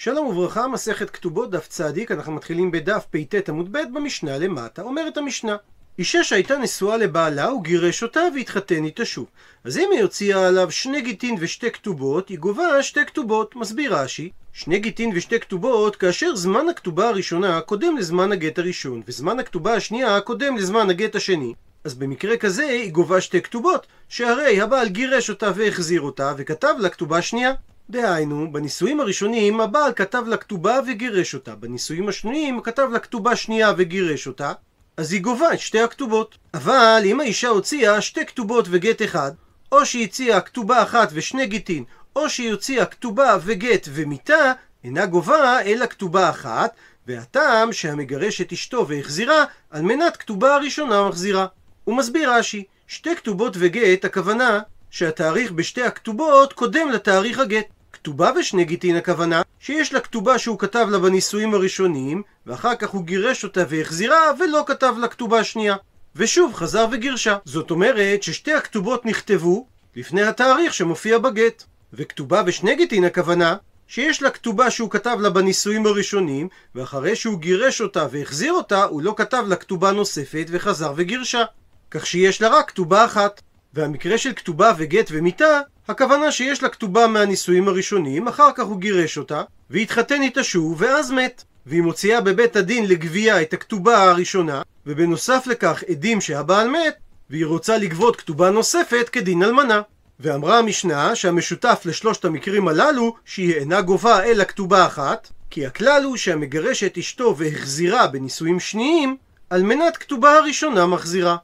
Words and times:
שלום 0.00 0.26
וברכה, 0.26 0.68
מסכת 0.68 1.10
כתובות, 1.10 1.50
דף 1.50 1.68
צדיק, 1.68 2.10
אנחנו 2.10 2.32
מתחילים 2.32 2.70
בדף 2.70 3.06
פט 3.10 3.48
עמוד 3.48 3.72
ב' 3.72 3.78
במשנה 3.94 4.38
למטה. 4.38 4.82
אומרת 4.82 5.16
המשנה, 5.16 5.56
אישה 5.98 6.24
שהייתה 6.24 6.58
נשואה 6.58 6.96
לבעלה, 6.96 7.44
הוא 7.44 7.64
גירש 7.64 8.02
אותה 8.02 8.20
והתחתן 8.34 8.84
איתה 8.84 9.04
שוב. 9.04 9.26
אז 9.64 9.78
אם 9.78 9.88
היא 9.92 10.02
הוציאה 10.02 10.48
עליו 10.48 10.70
שני 10.70 11.00
גיטין 11.00 11.36
ושתי 11.40 11.70
כתובות, 11.70 12.28
היא 12.28 12.38
גובה 12.38 12.82
שתי 12.82 13.06
כתובות. 13.06 13.56
מסביר 13.56 13.94
רש"י, 13.94 14.30
שני 14.52 14.78
גיטין 14.78 15.10
ושתי 15.14 15.40
כתובות, 15.40 15.96
כאשר 15.96 16.36
זמן 16.36 16.68
הכתובה 16.68 17.08
הראשונה 17.08 17.60
קודם 17.60 17.96
לזמן 17.96 18.32
הגט 18.32 18.58
הראשון, 18.58 19.02
וזמן 19.06 19.38
הכתובה 19.38 19.74
השנייה 19.74 20.20
קודם 20.20 20.56
לזמן 20.56 20.90
הגט 20.90 21.16
השני. 21.16 21.54
אז 21.84 21.94
במקרה 21.94 22.36
כזה 22.36 22.64
היא 22.64 22.92
גובה 22.92 23.20
שתי 23.20 23.42
כתובות, 23.42 23.86
שהרי 24.08 24.60
הבעל 24.60 24.88
גירש 24.88 25.30
אותה 25.30 25.52
והחזיר 25.54 26.00
אותה, 26.00 26.34
וכתב 26.36 26.74
לה 26.78 26.88
כתובה 26.88 27.22
שנייה. 27.22 27.52
דהיינו, 27.90 28.52
בנישואים 28.52 29.00
הראשונים 29.00 29.60
הבעל 29.60 29.92
כתב 29.92 30.22
לה 30.26 30.36
כתובה 30.36 30.80
וגירש 30.86 31.34
אותה, 31.34 31.54
בנישואים 31.54 32.08
השניים 32.08 32.60
כתב 32.60 32.88
לה 32.92 32.98
כתובה 32.98 33.36
שנייה 33.36 33.72
וגירש 33.76 34.26
אותה, 34.26 34.52
אז 34.96 35.12
היא 35.12 35.22
גובה 35.22 35.52
את 35.52 35.60
שתי 35.60 35.80
הכתובות. 35.80 36.38
אבל 36.54 37.02
אם 37.04 37.20
האישה 37.20 37.48
הוציאה 37.48 38.00
שתי 38.00 38.26
כתובות 38.26 38.66
וגט 38.70 39.02
אחד, 39.02 39.32
או 39.72 39.86
שהיא 39.86 40.04
הציעה 40.04 40.40
כתובה 40.40 40.82
אחת 40.82 41.08
ושני 41.12 41.46
גיטין, 41.46 41.84
או 42.16 42.30
שהיא 42.30 42.50
הוציאה 42.50 42.86
כתובה 42.86 43.36
וגט 43.44 43.88
ומיתה, 43.92 44.52
אינה 44.84 45.06
גובה 45.06 45.62
אלא 45.62 45.86
כתובה 45.86 46.30
אחת, 46.30 46.74
והטעם 47.06 47.72
שהמגרש 47.72 48.40
את 48.40 48.52
אשתו 48.52 48.88
והחזירה, 48.88 49.44
על 49.70 49.82
מנת 49.82 50.16
כתובה 50.16 50.54
הראשונה 50.54 51.08
מחזירה. 51.08 51.46
הוא 51.84 51.96
מסביר 51.96 52.32
רש"י, 52.32 52.64
שתי 52.86 53.16
כתובות 53.16 53.56
וגט, 53.58 54.04
הכוונה 54.04 54.60
שהתאריך 54.90 55.52
בשתי 55.52 55.82
הכתובות 55.82 56.52
קודם 56.52 56.88
לתאריך 56.88 57.38
הגט. 57.38 57.77
כתובה 58.08 58.30
ושני 58.36 58.64
גיטין 58.64 58.96
הכוונה 58.96 59.42
שיש 59.60 59.92
לה 59.92 60.00
כתובה 60.00 60.38
שהוא 60.38 60.58
כתב 60.58 60.86
לה 60.90 60.98
בנישואים 60.98 61.54
הראשונים 61.54 62.22
ואחר 62.46 62.74
כך 62.74 62.88
הוא 62.88 63.04
גירש 63.04 63.44
אותה 63.44 63.64
והחזירה 63.68 64.32
ולא 64.40 64.64
כתב 64.66 64.94
לה 64.98 65.08
כתובה 65.08 65.44
שנייה 65.44 65.76
ושוב 66.16 66.54
חזר 66.54 66.86
וגירשה. 66.92 67.36
זאת 67.44 67.70
אומרת 67.70 68.22
ששתי 68.22 68.54
הכתובות 68.54 69.06
נכתבו 69.06 69.66
לפני 69.96 70.22
התאריך 70.22 70.74
שמופיע 70.74 71.18
בגט. 71.18 71.64
וכתובה 71.92 72.42
ושני 72.46 72.76
גיטין 72.76 73.04
הכוונה 73.04 73.56
שיש 73.86 74.22
לה 74.22 74.30
כתובה 74.30 74.70
שהוא 74.70 74.90
כתב 74.90 75.16
לה 75.20 75.30
בנישואים 75.30 75.86
הראשונים 75.86 76.48
ואחרי 76.74 77.16
שהוא 77.16 77.38
גירש 77.38 77.80
אותה 77.80 78.06
והחזיר 78.10 78.52
אותה 78.52 78.84
הוא 78.84 79.02
לא 79.02 79.14
כתב 79.16 79.44
לה 79.46 79.56
כתובה 79.56 79.92
נוספת 79.92 80.46
וחזר 80.50 80.92
וגירשה. 80.96 81.44
כך 81.90 82.06
שיש 82.06 82.42
לה 82.42 82.48
רק 82.48 82.70
כתובה 82.70 83.04
אחת 83.04 83.42
והמקרה 83.78 84.18
של 84.18 84.32
כתובה 84.32 84.72
וגט 84.78 85.08
ומיתה, 85.12 85.60
הכוונה 85.88 86.32
שיש 86.32 86.62
לה 86.62 86.68
כתובה 86.68 87.06
מהנישואים 87.06 87.68
הראשונים, 87.68 88.28
אחר 88.28 88.50
כך 88.54 88.64
הוא 88.64 88.78
גירש 88.78 89.18
אותה, 89.18 89.42
והתחתן 89.70 90.22
איתה 90.22 90.44
שוב, 90.44 90.76
ואז 90.78 91.10
מת. 91.10 91.44
והיא 91.66 91.82
מוציאה 91.82 92.20
בבית 92.20 92.56
הדין 92.56 92.86
לגבייה 92.86 93.42
את 93.42 93.52
הכתובה 93.52 94.02
הראשונה, 94.10 94.62
ובנוסף 94.86 95.46
לכך 95.46 95.84
עדים 95.88 96.20
שהבעל 96.20 96.68
מת, 96.68 96.94
והיא 97.30 97.46
רוצה 97.46 97.78
לגבות 97.78 98.16
כתובה 98.16 98.50
נוספת 98.50 99.08
כדין 99.12 99.42
אלמנה. 99.42 99.82
ואמרה 100.20 100.58
המשנה 100.58 101.14
שהמשותף 101.14 101.82
לשלושת 101.84 102.24
המקרים 102.24 102.68
הללו, 102.68 103.14
שהיא 103.24 103.54
אינה 103.54 103.80
גובה 103.80 104.24
אלא 104.24 104.44
כתובה 104.44 104.86
אחת, 104.86 105.28
כי 105.50 105.66
הכלל 105.66 106.02
הוא 106.04 106.16
שהמגרש 106.16 106.84
את 106.84 106.98
אשתו 106.98 107.36
והחזירה 107.38 108.06
בנישואים 108.06 108.60
שניים, 108.60 109.16
על 109.50 109.62
מנת 109.62 109.96
כתובה 109.96 110.32
הראשונה 110.32 110.86
מחזירה. 110.86 111.36